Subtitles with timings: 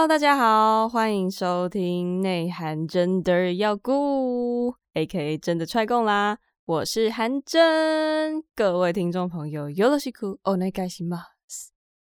[0.00, 5.36] Hello，大家好，欢迎收听内涵真的要顾，A.K.A.
[5.36, 11.72] 真的踹共啦，我是韩真，各位听众朋友，よろしくお愿いします。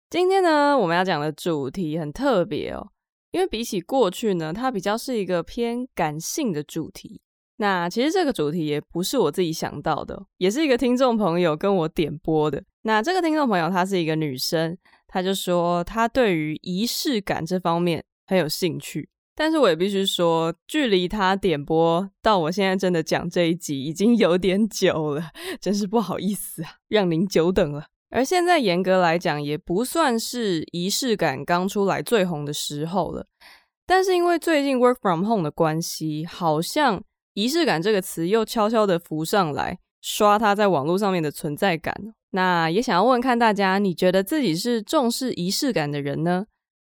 [0.10, 2.90] 今天呢，我们要讲的主题很特别哦，
[3.32, 7.22] 因为比起过去呢，它比较是一个偏感性的主题。
[7.56, 12.62] 那其实这个主题也不是我自己想到的，也是一个听众朋友跟我点播的。
[12.82, 14.78] 那这个听众朋友她是一个女生。
[15.09, 27.87] 他就说，他对于仪式感这方面很有兴趣，但是我也必须说，距离他点播到我现在真的讲这一集已经有点久了，真是不好意思啊，让您久等了。
[28.11, 33.27] 而现在严格来讲，也不算是仪式感刚出来最红的时候了，
[33.87, 37.03] 但是因为最近 work from home 的关系，好像
[37.35, 41.95] 仪式感这个词又悄悄的浮上来，刷它在网络上面的存在感。
[42.31, 46.47] 那也想要问看大家，你觉得自己是重视仪式感的人呢，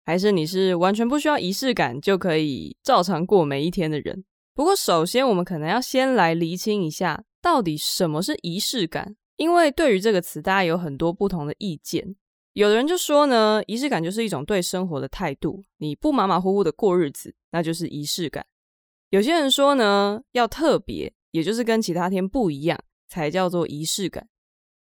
[0.04, 4.24] 还是你是完全不需要仪式感就可以照常过每一天的人？
[4.54, 9.16] 不过，首先我们可能要先来厘清一下，到底什么是仪式感？
[9.36, 12.14] 因为对于这个词，大家有很多不同的意见。
[12.52, 18.46] 有的人就说呢，仪式感就是一种对生活的态度，你不马马虎虎的过日子，那就是仪式感。
[19.10, 22.78] 有些人说呢，要特别，也就是跟其他天不一样，
[23.08, 24.28] 才叫做仪式感。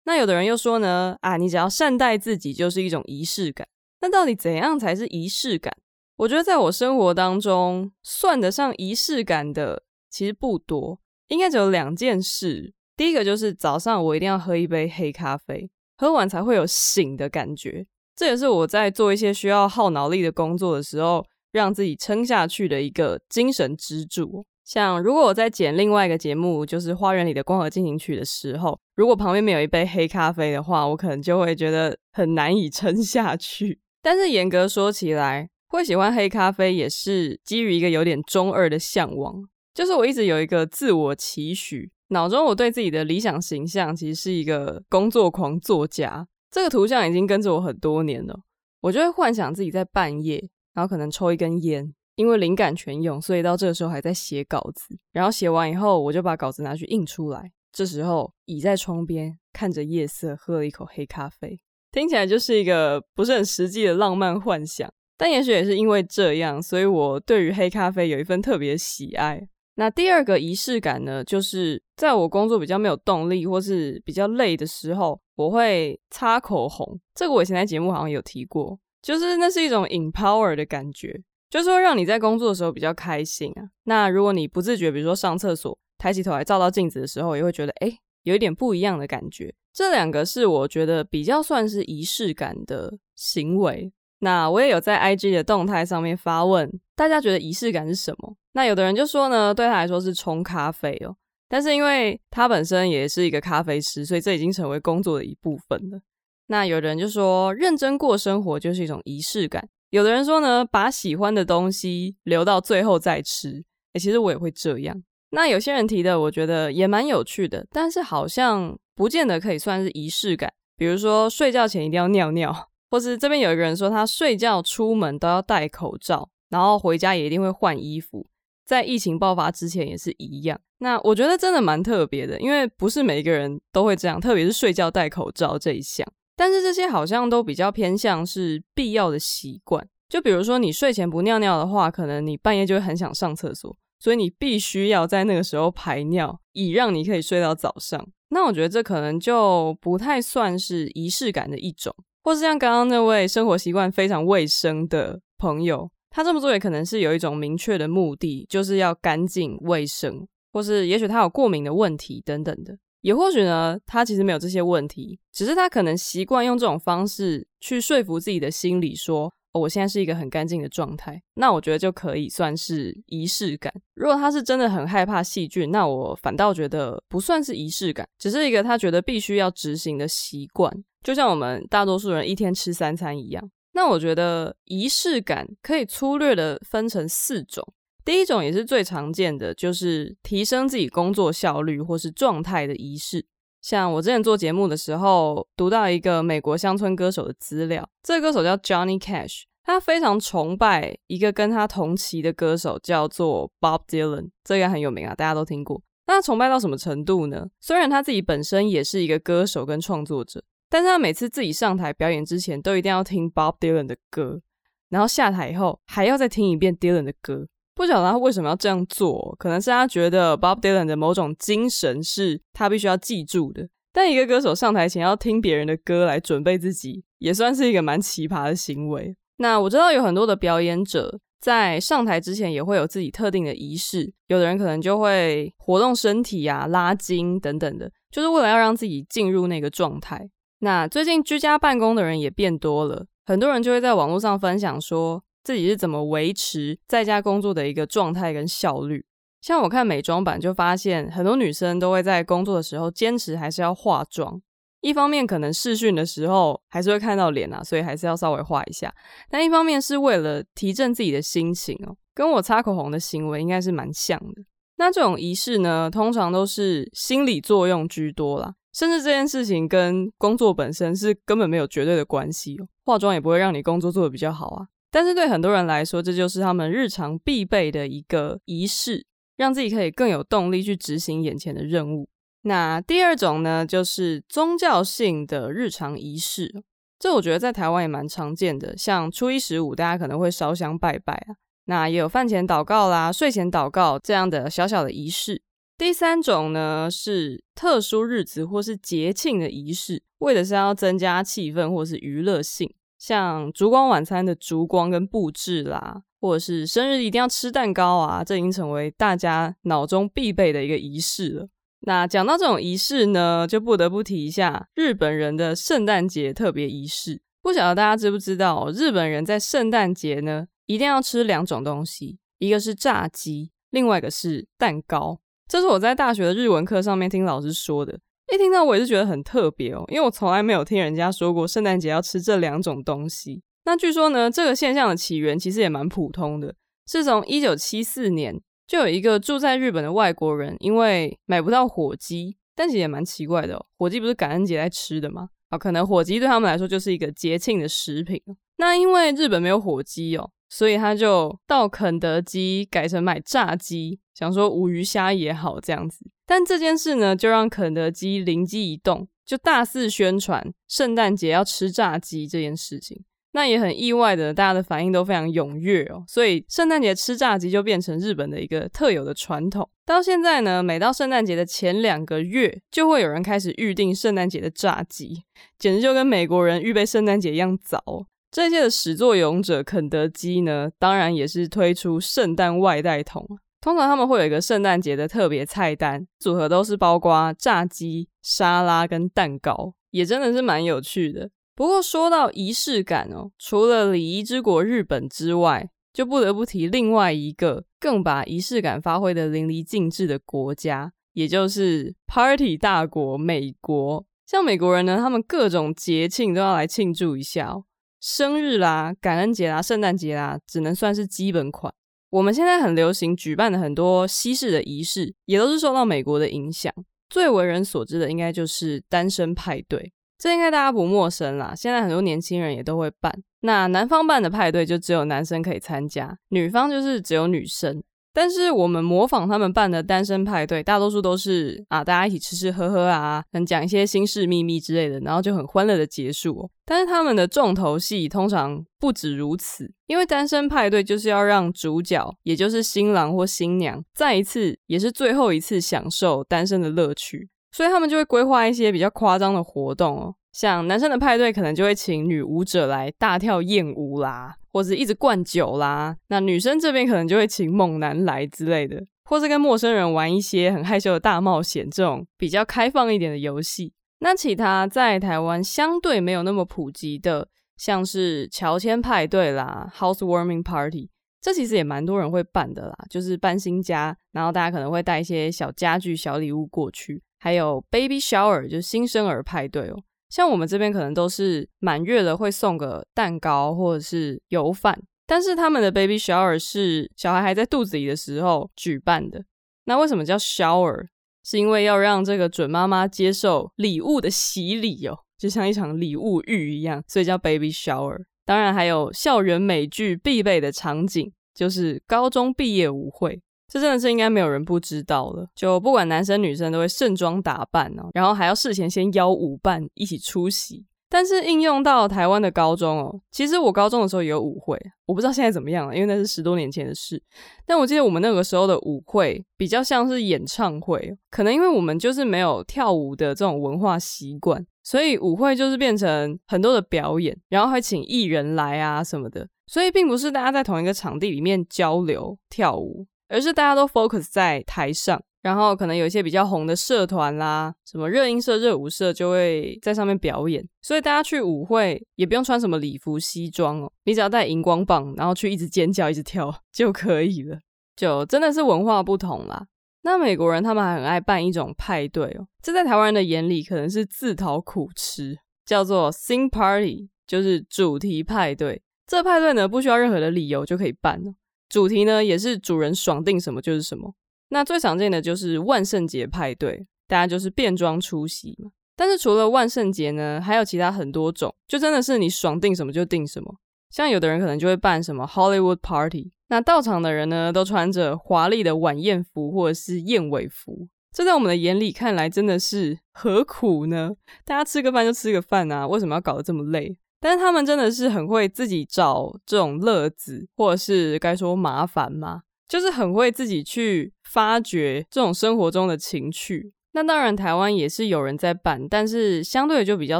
[0.05, 3.67] 那有的人又说呢，啊，你只要善待自己就是一种仪式感。
[4.01, 5.73] 那到底怎样才是仪式感？
[6.17, 12.73] 我觉得在我生活当中算得上仪式感的其实不多，应该只有两件事。
[12.95, 17.85] 第一个就是早上我一定要喝一杯黑咖啡，喝完才会有醒的感觉。
[18.15, 24.45] 这也是我在做一些需要耗脑力的工作的时候，让自己撑下去的一个精神支柱。
[24.63, 33.79] 像如果我在剪另外一个节目，就是《花园里的光合进行曲》的时候，如果旁边没有一杯黑咖啡的话，我可能就会觉得很难以撑下去。
[34.01, 48.39] 但是严格说起来，会喜欢黑咖啡也是基于一个有点中二的向往，就是我一直有一个自我期许，脑中我对自己的理想形象其实是一个工作狂作家，这个图像已经跟着我很多年了。
[48.81, 51.93] 我就会幻想自己在半夜，然后可能抽一根烟。
[52.15, 54.97] 因为灵感全涌，所以到这个时候还在写稿子。
[55.11, 57.51] 然后写完以后，我就把稿子拿去印出来。
[57.71, 61.59] 这时候倚在窗边，看着夜色，喝了一口黑咖啡，
[61.91, 64.87] 听起来就是一个不是很实际的浪漫幻想。
[65.17, 69.47] 但也许也是因为这样，所以我对于黑咖啡有一份特别喜爱。
[69.75, 76.99] 那第二个仪式感呢，就是在我工作比较没有动力或是比较累的时候，我会擦口红。
[77.15, 81.19] 这个我以前在节目好像有提过，就是那是一种 empower 的感觉。
[81.53, 83.69] 就是说，让你在工作的时候比较开心啊。
[83.83, 89.53] 那如果你不自觉，比如说上厕所，抬起头来照到镜子的时候，也会觉得诶，有一点不一样的感觉。
[89.71, 93.93] 这两个是我觉得比较算是仪式感的行为。
[94.21, 98.35] 那我也有在 IG 的动态上面发问，大家觉得仪式感是什么？
[98.53, 101.15] 那有的人就说呢，对他来说是冲咖啡哦。
[101.47, 105.99] 但是因为他本身也是一个咖啡师，所以这已经成为工作的一部分了。
[106.47, 109.69] 那有的人就说，认真过生活就是一种仪式感。
[109.93, 113.63] 有的人说呢，把喜欢的东西留到最后再吃。
[113.93, 115.03] 诶，其实我也会这样。
[115.29, 120.51] 那有些人提的，我觉得也蛮有趣的，但是好像不见得可以算是仪式感。
[120.75, 128.25] 比如说睡觉前一定要尿尿，或是这边有一个人说他睡觉出门都要戴口罩，然后回家也一定会换衣服，
[128.65, 130.59] 在疫情爆发之前也是一样。
[130.79, 136.03] 那我觉得真的蛮特别的，因为不是每一个人都会这样，特别是睡觉戴口罩这一项。
[136.35, 148.07] 但是这些好像都比较偏向是必要的习惯，就比如说你睡前不尿尿的话，可能你半夜就会很想上厕所，所以你必须要在那个时候排尿，以让你可以睡到早上。
[148.29, 151.93] 那我觉得这可能就不太算是仪式感的一种，
[152.23, 162.75] 或是像刚刚那位生活习惯非常卫生的朋友，他这么做也可能是有一种明确的目的，就是要干净卫生，或是也许他有过敏的问题等等的。
[163.03, 171.21] 也或许呢，他其实没有这些问题，只是他可能习惯用这种方式去说服自己的心理说，我现在是一个很干净的状态。
[171.33, 173.73] 那我觉得就可以算是仪式感。
[173.95, 180.73] 如果他是真的很害怕细菌，那我反倒觉得不算是仪式感，只是一个他觉得必须要执行的习惯，
[181.03, 183.51] 就像我们大多数人一天吃三餐一样。
[183.73, 187.73] 那我觉得仪式感可以粗略的分成四种。
[188.05, 193.25] 第一种也是最常见的，就是提升自己工作效率或是状态的仪式。
[193.61, 205.81] 像我之前做节目的时候，读到一个美国乡村歌手的资料，这个歌手叫 Johnny Cash，他非常崇拜一个跟他同期的歌手，叫做 Bob Dylan，这个很有名啊，大家都听过。
[206.05, 207.47] 那他崇拜到什么程度呢？
[207.61, 214.41] 虽然他自己本身也是一个歌手跟创作者，但是他每次自己上台表演之前，都一定要听 Bob Dylan 的歌。
[214.89, 217.47] 然后下台以后还要再听一遍 Dylan 的歌。
[217.75, 223.67] 不晓得他为什么要这样做，可能是他觉得 Bob Dylan 的某种精神是他必须要记住的。
[223.91, 229.15] 但一个歌手上台前要听别人的歌来准备自己，也算是一个蛮奇葩的行为。
[229.37, 240.29] 那我知道有很多的表演者在上台之前也会有自己特定的仪式，有的人可能就会活动身体啊、拉筋等等的，就是为了要让自己进入那个状态。
[240.59, 249.05] 那最近居家办公的人也变多了，很多人就会在网络上分享说，自己是怎么维持在家工作的一个状态跟效率。
[249.41, 254.41] 像我看美妆版就发现，很多女生都会在工作的时候坚持还是要化妆。
[254.79, 258.93] 一方面可能视讯的时候还是会看到脸啊，所以还是要稍微化一下。
[259.29, 264.43] 但一方面是为了提振自己的心情哦，跟我擦口红的行为应该是蛮像的。
[264.75, 272.67] 那这种仪式呢，通常都是心理作用居多啦，甚至这件事情跟工作本身是根本没有绝对的关系哦。
[272.83, 274.67] 化妆也不会让你工作做得比较好啊。
[274.93, 279.03] 但是对很多人来说，这就是他们日常必备的一个仪式，
[279.37, 282.07] 让自己可以更有动力去执行眼前的任务。
[282.43, 286.63] 那第二种呢，就是宗教性的日常仪式，
[286.99, 295.41] 这我觉得在台湾也蛮常见的，像初一十五，大家可能会烧香拜拜啊，那也有饭前祷告啦、睡前祷告这样的小小的仪式。
[295.75, 302.71] 第三种呢，是特殊日子或是节庆的仪式，为的是要增加气氛或是娱乐性。
[303.03, 311.49] 像烛光晚餐的烛光跟布置啦，或者是生日一定要吃蛋糕啊，这已经成为大家脑中必备的一个仪式了。
[311.81, 317.21] 那讲到这种仪式呢，就不得不提一下日本人的圣诞节特别仪式。
[317.41, 325.19] 不晓得大家知不知道，日本人在圣诞节呢，一定要吃两种东西，一个是炸鸡，另外一个是蛋糕。
[325.49, 327.99] 这是我在大学的日文课上面听老师说的。
[328.31, 333.41] 一听到我也是觉得很特别哦，因为我从来没有听人家说过圣诞节要吃这两种东西。
[333.65, 336.55] 那据说呢，这个现象的起源其实也蛮普通的，
[336.87, 345.29] 是从一九七四年就有一个住在日本的外国人，因为买不到火鸡，但其实也蛮奇怪的哦，火鸡不是感恩节在吃的吗？
[345.49, 348.21] 啊，可能火鸡对他们来说就是一个节庆的食品。
[348.57, 350.31] 那因为日本没有火鸡哦。
[350.49, 356.05] 所以他就到肯德基改成买炸鸡，想说无鱼虾也好这样子。
[356.25, 363.03] 但这件事呢，就让肯德基灵机一动，就大肆宣传圣诞节要吃炸鸡这件事情。
[363.35, 366.03] 那也很意外的，大家的反应都非常踊跃哦。
[366.07, 369.67] 所以圣诞节吃炸鸡就变成日本的一个特有的传统。
[369.85, 375.23] 到现在呢，每到圣诞节的前两个月，就会有人开始预定圣诞节的炸鸡，
[375.57, 378.05] 简直就跟美国人预备圣诞节一样早。
[378.31, 383.27] 这届的始作俑者肯德基呢，当然也是推出圣诞外带桶。
[383.63, 391.29] 通常他们会有一个圣诞节的特别菜单，组合都是包括炸鸡、沙拉跟蛋糕，也真的是蛮有趣的。
[391.55, 404.05] 不过说到仪式感哦，除了礼仪之国日本之外，就不得不提另外一个更把仪式感发挥得淋漓尽致的国家，也就是 Party 大国美国。
[404.27, 407.55] 像美国人呢，他们各种节庆都要来庆祝一下。
[408.01, 411.73] 生日啦、感恩节啦、圣诞节啦，只能算是基本款。
[412.13, 416.71] 我们现在很流行举办的很多西式的仪式，也都是受到美国的影响。
[417.09, 421.55] 最为人所知的，应该就是单身派对，这应该大家不陌生啦。
[421.55, 423.11] 现在很多年轻人也都会办。
[423.41, 427.81] 那男方办的派对就只有男生可以参加，女方就是只有女生。
[428.13, 436.49] 但是我们模仿他们办的单身派对，大多数都是啊，大家一起吃吃喝喝啊，能讲一些心事秘密之类的，然后就很欢乐的结束哦。
[436.63, 450.15] 但是他们的重头戏通常不止如此，因为单身派对就是要让主角，也就是新郎或新娘，再一次也是最后一次享受单身的乐趣，所以他们就会规划一些比较夸张的活动哦。
[450.33, 455.95] 像男生的派对，可能就会请女舞者来大跳艳舞啦，或者一直灌酒啦。
[456.07, 463.71] 那女生这边可能就会请猛男来之类的，或是跟陌生人玩一些很害羞的大冒险这种比较开放一点的游戏。
[463.99, 470.89] 那其他在台湾相对没有那么普及的，像是乔迁派对啦、housewarming party，
[471.21, 479.79] 这其实也蛮多人会办的啦，就是搬新家，然后大家可能会带一些小家具、小礼物过去，还有 baby shower，就是新生儿派对哦。
[480.13, 489.25] 像我们这边可能都是满月了会送个蛋糕或者是油饭，但是他们的 baby shower 是小孩还在肚子里的时候举办的。
[489.63, 490.85] 那为什么叫 shower？
[491.23, 497.97] 是因为要让这个准妈妈接受礼物的洗礼哦，就像一场礼物浴一样，所以叫 baby shower。
[498.23, 503.19] 当然还有校园美剧必备的场景，就是高中毕业舞会。
[503.53, 510.65] 这真的是应该没有人不知道了，就不管男生女生都会盛装打扮哦，然后还要事前先邀舞伴一起出席。
[510.89, 516.99] 但是应用到台湾的高中哦，其实我高中的时候也有舞会，我不知道现在怎么样了，因为那是十多年前的事。
[517.45, 535.01] 但我记得我们那个时候的舞会比较像是演唱会，可能因为我们就是没有跳舞的这种文化习惯，所以舞会就是变成很多的表演，然后会请艺人来啊什么的，所以并不是大家在同一个场地里面交流跳舞，而是大家都 focus 在台上。
[535.21, 547.39] 然后可能有一些比较红的社团啦，什么热音社、热舞社就会在上面表演，所以大家去舞会也不用穿什么礼服西装哦，你只要带荧光棒，然后去一直尖叫、一直跳 就可以了。
[547.73, 549.47] 就真的是文化不同啦。
[549.83, 558.61] 那美国人他们还很爱办一种派对哦，这在台湾人的眼里可能是自讨苦吃，叫做 Theme Party，就是主题派对。
[558.85, 561.15] 这派对呢不需要任何的理由就可以办哦，
[561.53, 563.93] 主题呢也是主人爽定什么就是什么。
[564.29, 568.49] 那最常见的就是万圣节派对，大家就是变装出席嘛。
[568.75, 573.35] 但是除了万圣节呢，还有其他很多种，就真的是你爽定什么就定什么。
[573.69, 583.91] 像有的人可能就会办什么 Hollywood Party，那到场的人呢都穿着华丽的晚宴服或者是燕尾服，这在我们的眼里看来真的是何苦呢？
[584.25, 586.75] 大家吃个饭就吃个饭啊，为什么要搞得这么累？
[587.03, 592.21] 但是他们真的是很会自己找这种乐子，或者是该说麻烦吗？
[592.47, 596.53] 就是很会自己去发掘这种生活中的情趣。
[596.71, 599.99] 那当然，台湾也是有人在办，但是相对就比较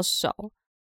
[0.00, 0.34] 少。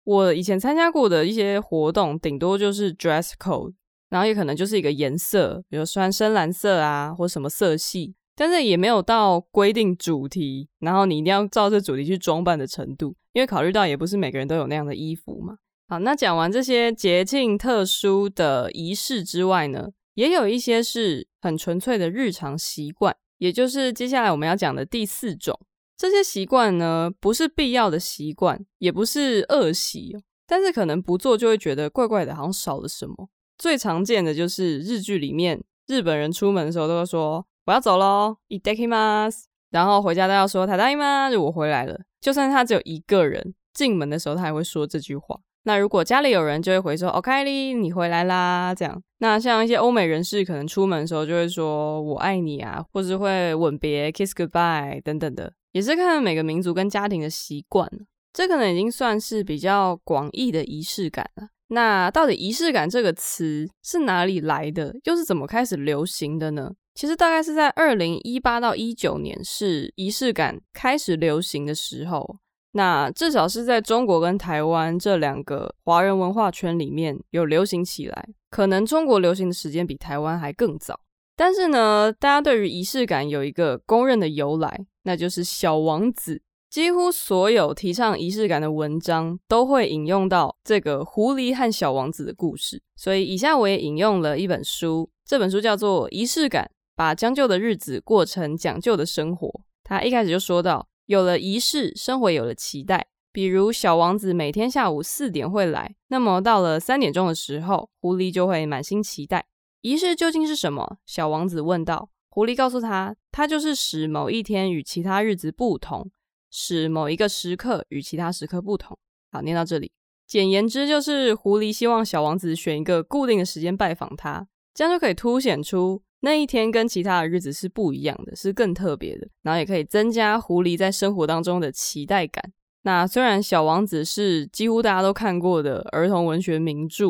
[0.05, 3.73] 我以前参加过的一些活动，顶多就是 dress code，
[4.09, 13.13] 然后也可能就是一个颜色，比如穿深蓝色啊，或什么色系，但是也没有到规定主题，然后你一定要照这主题去装扮的程度。
[13.33, 15.57] 因为考虑到也不是每个人都有那样的衣服嘛。
[15.92, 25.58] 好，那讲完这些节庆特殊的仪式之外呢，也有一些是很纯粹的日常习惯，也就是接下来我们要讲的第四种。
[25.96, 33.30] 这些习惯呢，不是必要的习惯，也不是恶习，但是可能不做就会觉得怪怪的，好像少了什么。
[33.56, 41.98] 最常见的就是日剧里面，日本人出门的时候都会说“我要走喽，いってきます”，然后回家都要说“ただいま”，就我回来了。
[42.20, 45.40] 就算他只有一个人，进门的时候他还会说这句话。
[45.64, 49.02] 那如果家里有人，就会回说“おかえり”，你回来啦，这样。
[49.18, 57.86] 那像一些欧美人士，可能出门的时候就会说“我爱你”啊，或是会吻别 （kiss goodbye） 等等的，也是看每个民族跟家庭的习惯。
[58.32, 61.48] 这可能已经算是比较广义的仪式感了。
[61.68, 66.72] 那到底仪式感这个词是哪里来的，又是怎么开始流行的呢？
[66.94, 72.38] 其实大概是在二零一八到一九年，是仪式感开始流行的时候。
[72.75, 80.99] 那至少是在中国跟台湾这两个华人文化圈里面有流行起来，可能中国流行的时间比台湾还更早。
[81.35, 86.35] 但是呢，大家对于仪式感有一个公认的由来，那就是《小王子》。
[86.69, 92.81] 几乎所有提倡仪式感的文章都会引用到这个狐狸和小王子的故事。
[92.95, 99.47] 所以以下我也引用了一本书，这本书叫做《仪式感：把将就的日子过成讲究的生活》。
[99.83, 100.87] 他一开始就说到。
[101.05, 103.07] 有了仪式，生活有了期待。
[103.31, 109.47] 比如小王子每天下午四点会来，那么到了三点钟的时候，狐狸就会满心期待。
[109.81, 110.97] 仪式究竟是什么？
[111.05, 112.09] 小王子问道。
[112.29, 116.09] 狐狸告诉他，它就是使某一天与其他日子不同，
[116.49, 118.97] 使某一个时刻与其他时刻不同。
[119.31, 119.91] 好，念到这里，
[120.25, 126.01] 简言之就是狐狸希望小王子选一个固定的时间拜访他，这样就可以凸显出。
[126.25, 132.41] 那一天跟其他的日子是不一样的，是更特别的，然后也可以增加狐狸在生活当中的期待感。
[132.83, 137.09] 那虽然《小王子》是几乎大家都看过的儿童文学名著，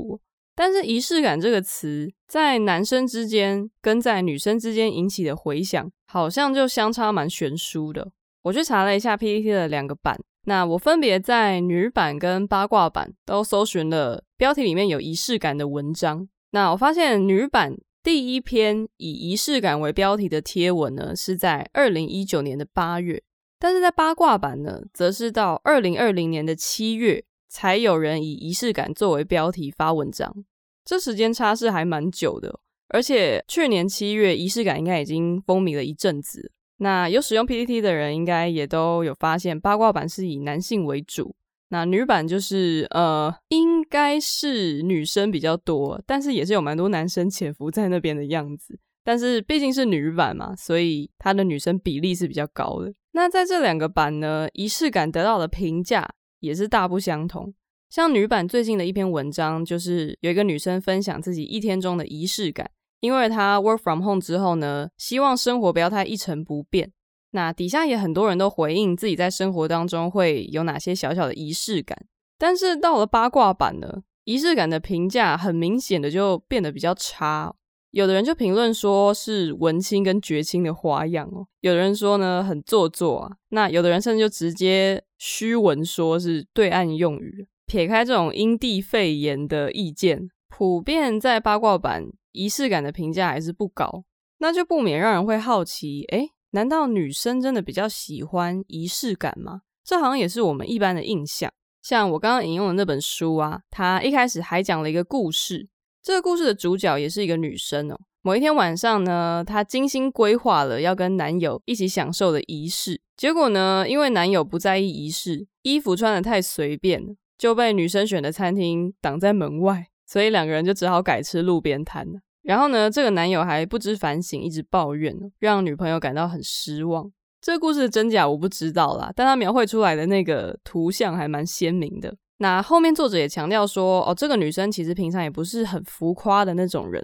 [0.56, 8.10] 但是仪式感这个词在男生之间跟在女生之间引起的回响，好像就相差蛮悬殊的。
[8.42, 17.76] 我去查了一下 PPT 的两个版，那我分别在女版跟八卦版都搜寻了标题里面有仪式感的文章，那我发现女版。
[18.04, 23.24] 第一篇以仪式感为标题的贴文呢，是在二零一九年的八月，
[23.58, 30.44] 但是在八卦版呢，则是到二零二零年的七月才有人以仪式感作为标题发文章，
[30.84, 41.34] 这时间差是还蛮久的，而且去年七月仪式感应该已经风靡了一阵子，那有使用 PPT 的人应该也都有发现，八卦版是以男性为主。
[41.74, 48.80] 那女版就是呃，应该是女生比较多，但是也是有蛮多男生潜伏在那边的样子。
[49.04, 52.94] 但是毕竟是女版嘛，所以她的女生比例是比较高的。
[53.14, 56.08] 那在这两个版呢，仪式感得到的评价
[56.42, 57.52] 也是大不相同。
[57.90, 66.92] 像女版最近的一篇文章，就是有一个女生分享自己一天中的仪式感，因为她 work from home 之后呢，希望生活不要太一成不变。
[67.34, 71.98] 那底下也很多人都回应自己在生活当中会有哪些小小的仪式感，
[72.38, 77.54] 但是到了八卦版呢，仪式感的评价很明显的就变得比较差。
[77.92, 87.48] 有的人就评论说是文青跟绝青的花样哦，有的人说呢很做作啊，那有的人甚至就直接虚文说是对岸用语。
[87.66, 94.04] 撇开这种因地肺炎的意见，普遍在八卦版仪式感的评价还是不高，
[94.40, 99.62] 那就不免让人会好奇，诶，难道女生真的比较喜欢仪式感吗？
[99.84, 101.52] 这好像也是我们一般的印象。
[101.82, 105.68] 像我刚刚引用的那本书啊，它一开始还讲了一个故事。
[106.04, 108.00] 这个故事的主角也是一个女生哦。
[108.22, 113.02] 某一天晚上呢，她精心规划了要跟男友一起享受的仪式。
[113.18, 122.20] 结果呢，因为男友不在意仪式，衣服穿得太随便，就被女生选的餐厅挡在门外，所以两个人就只好改吃路边摊了。
[122.44, 127.12] 然后呢，这个男友还不知反省，一直抱怨，让女朋友感到很失望。
[127.42, 132.16] 这个故事的真假我不知道啦，但他描绘出来的那个图像还蛮鲜明的。
[132.38, 137.02] 那后面作者也强调说，哦，这个女生其实平常也不是很浮夸的那种人，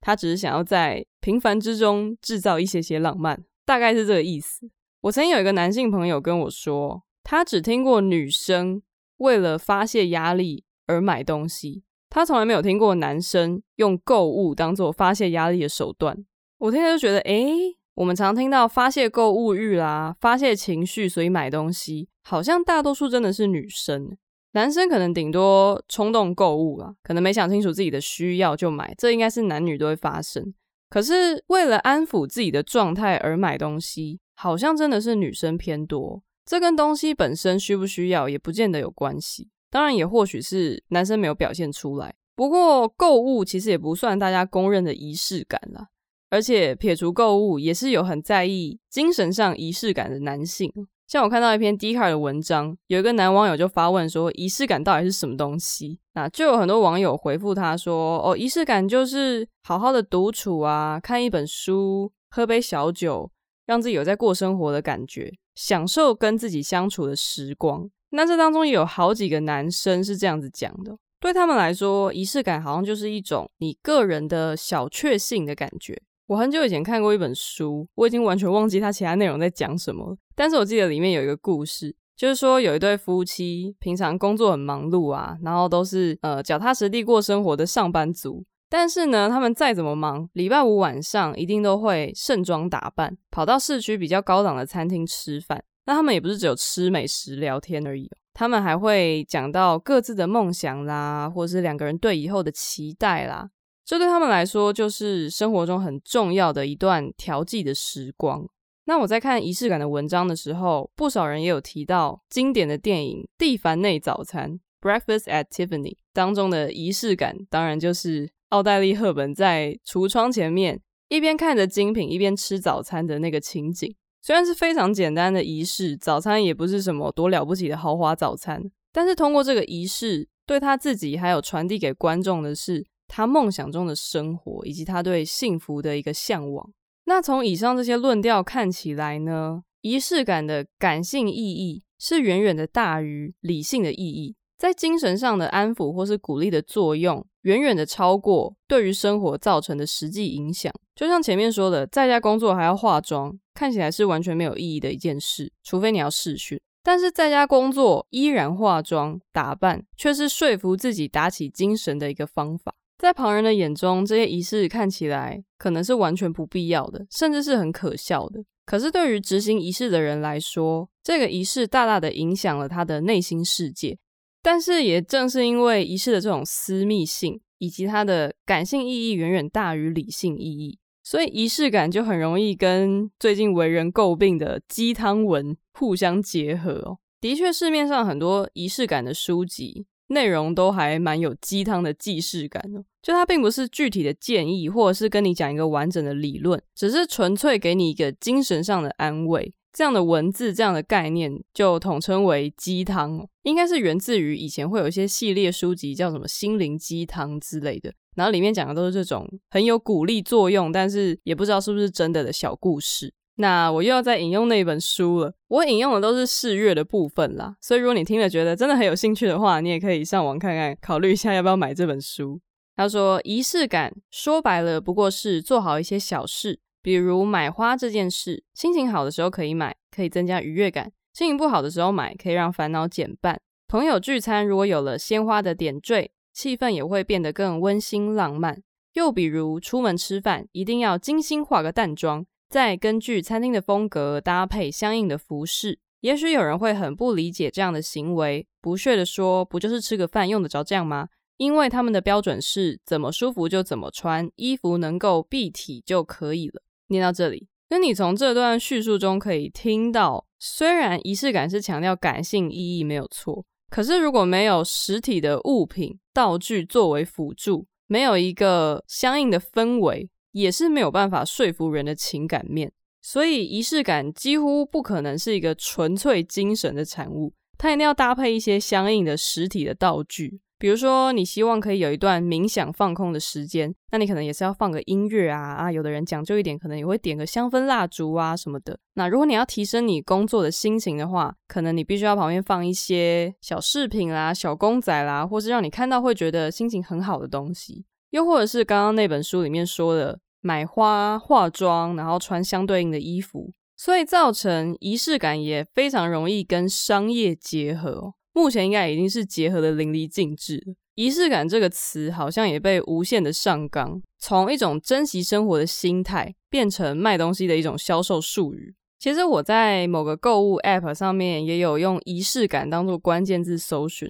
[0.00, 4.70] 她只是想要在平凡之中制造一些些浪漫，大概是这个意思。
[5.02, 8.82] 我曾经有一个男性朋友跟我说，他只听过女生
[9.18, 11.82] 为了发泄压力而买东西，
[12.14, 16.14] 他从来没有听过男生用购物当做发泄压力的手段。
[16.58, 24.14] 我听着就觉得，诶，我们常听到发泄购物欲啦，发泄情绪，所以买东西，好像大多数真的是女生。
[24.52, 30.52] 男生可能顶多冲动购物啦，可能没想清楚自己的需要就买，这应该是男女都会发生。
[30.90, 36.22] 可是为了安抚自己的状态而买东西，好像真的是女生偏多。
[36.44, 42.14] 这跟东西本身需不需要也不见得有关系，当然也或许是男生没有表现出来。
[42.36, 45.88] 不过购物其实也不算大家公认的仪式感啦，
[46.28, 50.70] 而且撇除购物，也是有很在意精神上仪式感的男性。
[51.08, 63.30] 像我看到一篇 Dcard 的文章，有一个男网友就发问说：“仪式感到底是什么东西？”那就有很多网友回复他说：“哦，仪式感就是好好的独处啊，看一本书，喝杯小酒，
[63.66, 76.00] 让自己有在过生活的感觉，享受跟自己相处的时光。”那这当中有好几个男生是这样子讲的，对他们来说，仪式感好像就是一种你个人的小确幸的感觉。
[76.26, 80.16] 我很久以前看过一本书，我已经完全忘记它其他内容在讲什么。
[80.34, 88.44] 但是我记得里面有一个故事，就是说有一对夫妻，平常工作很忙碌啊，然后都是呃脚踏实地过生活的上班族。
[88.68, 95.62] 但是呢，他们再怎么忙，礼拜五晚上一定都会盛装打扮，跑到市区比较高档的餐厅吃饭。
[95.84, 103.50] 那他们也不是只有吃美食聊天而已，他们还会讲到各自的梦想啦，或是两个人对以后的期待啦。
[103.84, 108.46] 这对他们来说，就是生活中很重要的一段调剂的时光。
[108.84, 123.94] 那我在看仪式感的文章的时候，不少人也有提到经典的电影《蒂凡内早餐》（Breakfast at Tiffany） 当中的仪式感，当然就是奥黛丽·赫本在橱窗前面一边看着精品，一边吃早餐的那个情景。
[124.22, 132.86] 虽然是非常简单的仪式，早餐也不是什么多了不起的豪华早餐，但是通过这个仪式，对他自己还有传递给观众的是。
[133.14, 136.72] 他梦想中的生活，以及他对幸福的一个向往。
[137.04, 150.72] 那从以上这些论调看起来呢，仪式感的感性意义是远远的大于理性的意义，在精神上的安抚或是鼓励的作用，远远的超过对于生活造成的实际影响。
[150.94, 156.60] 就像前面说的，在家工作还要化妆，看起来是完全没有意义的一件事，除非你要试训。
[156.84, 162.72] 但是在家工作依然化妆打扮，却是说服自己打起精神的一个方法。
[162.98, 168.40] 在旁人的眼中，这些仪式看起来可能是完全不必要的，甚至是很可笑的。
[168.64, 173.98] 可是对于执行仪式的人来说，这个仪式大大的影响了他的内心世界。
[174.42, 186.98] 但是也正是因为仪式的这种私密性，以及它的感性意义远远大于理性意义，所以仪式感就很容易跟最近为人诟病的鸡汤文互相结合哦。
[187.20, 189.86] 的确，市面上很多仪式感的书籍。
[190.08, 199.54] 内容都还蛮有鸡汤的既视感哦，就它并不是具体的建议，或者是跟你讲一个完整的理论，只是纯粹给你一个精神上的安慰。
[199.72, 203.26] 这样的文字，这样的概念，就统称为鸡汤。
[203.42, 213.12] 应该是源自于以前会有一些系列书籍，叫什么心灵鸡汤之类的，然后里面讲的都是这种很有鼓励作用，但是也不知道是不是真的的小故事。
[213.36, 215.32] 那我又要再引用那本书了。
[215.48, 222.38] 我引用的都是四月的部分啦，所以如果你听了觉得真的很有兴趣的话，你也可以上网看看，考虑一下要不要买这本书。
[222.76, 233.40] 他说，仪式感说白了不过是做好一些小事，比如买花这件事，心情好的时候可以买，可以增加愉悦感；心情不好的时候买，可以让烦恼减半。
[233.68, 238.62] 朋友聚餐如果有了鲜花的点缀，气氛也会变得更温馨浪漫。
[238.94, 245.78] 又比如出门吃饭，一定要精心化个淡妆，再根据餐厅的风格搭配相应的服饰。
[246.00, 256.62] 也许有人会很不理解这样的行为，不屑地说：“不就是吃个饭，用得着这样吗？”因为他们的标准是怎么舒服就怎么穿，衣服能够蔽体就可以了。
[256.92, 272.70] 念到这里，那你从这段叙述中可以听到，虽然仪式感是强调感性意义没有错，可是如果没有实体的物品道具作为辅助，没有一个相应的氛围，也是没有办法说服人的情感面。
[273.00, 280.40] 所以仪式感几乎不可能是一个纯粹精神的产物，它一定要搭配一些相应的实体的道具。
[280.62, 288.78] 比如说，你希望可以有一段冥想放空的时间，那你可能也是要放个音乐啊啊，有的人讲究一点，可能也会点个香氛蜡烛啊什么的。
[288.94, 297.84] 那如果你要提升你工作的心情的话，可能你必须要旁边放一些小饰品啦、小公仔啦，或是让你看到会觉得心情很好的东西。
[298.10, 308.14] 又或者是刚刚那本书里面说的，买花、化妆，然后穿相对应的衣服，所以造成仪式感也非常容易跟商业结合。
[308.32, 310.74] 目前应该已经是结合的淋漓尽致了。
[310.94, 318.74] 仪式感这个词好像也被无限的上纲，从一种珍惜生活的心态，变成卖东西的一种销售术语。
[318.98, 324.08] 其实我在某个购物 App 上面也有用仪式感当做关键字搜寻，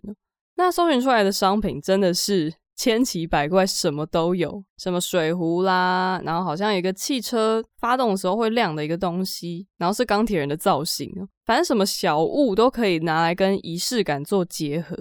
[0.56, 2.54] 那搜寻出来的商品真的是。
[2.82, 11.08] 千奇百怪，什么都有，什么水壶啦，然后好像有一个汽车发动的时候会亮的一个东西，然后是钢铁人的造型，
[11.46, 14.96] 反正什么小物都可以拿来跟仪式感做结合。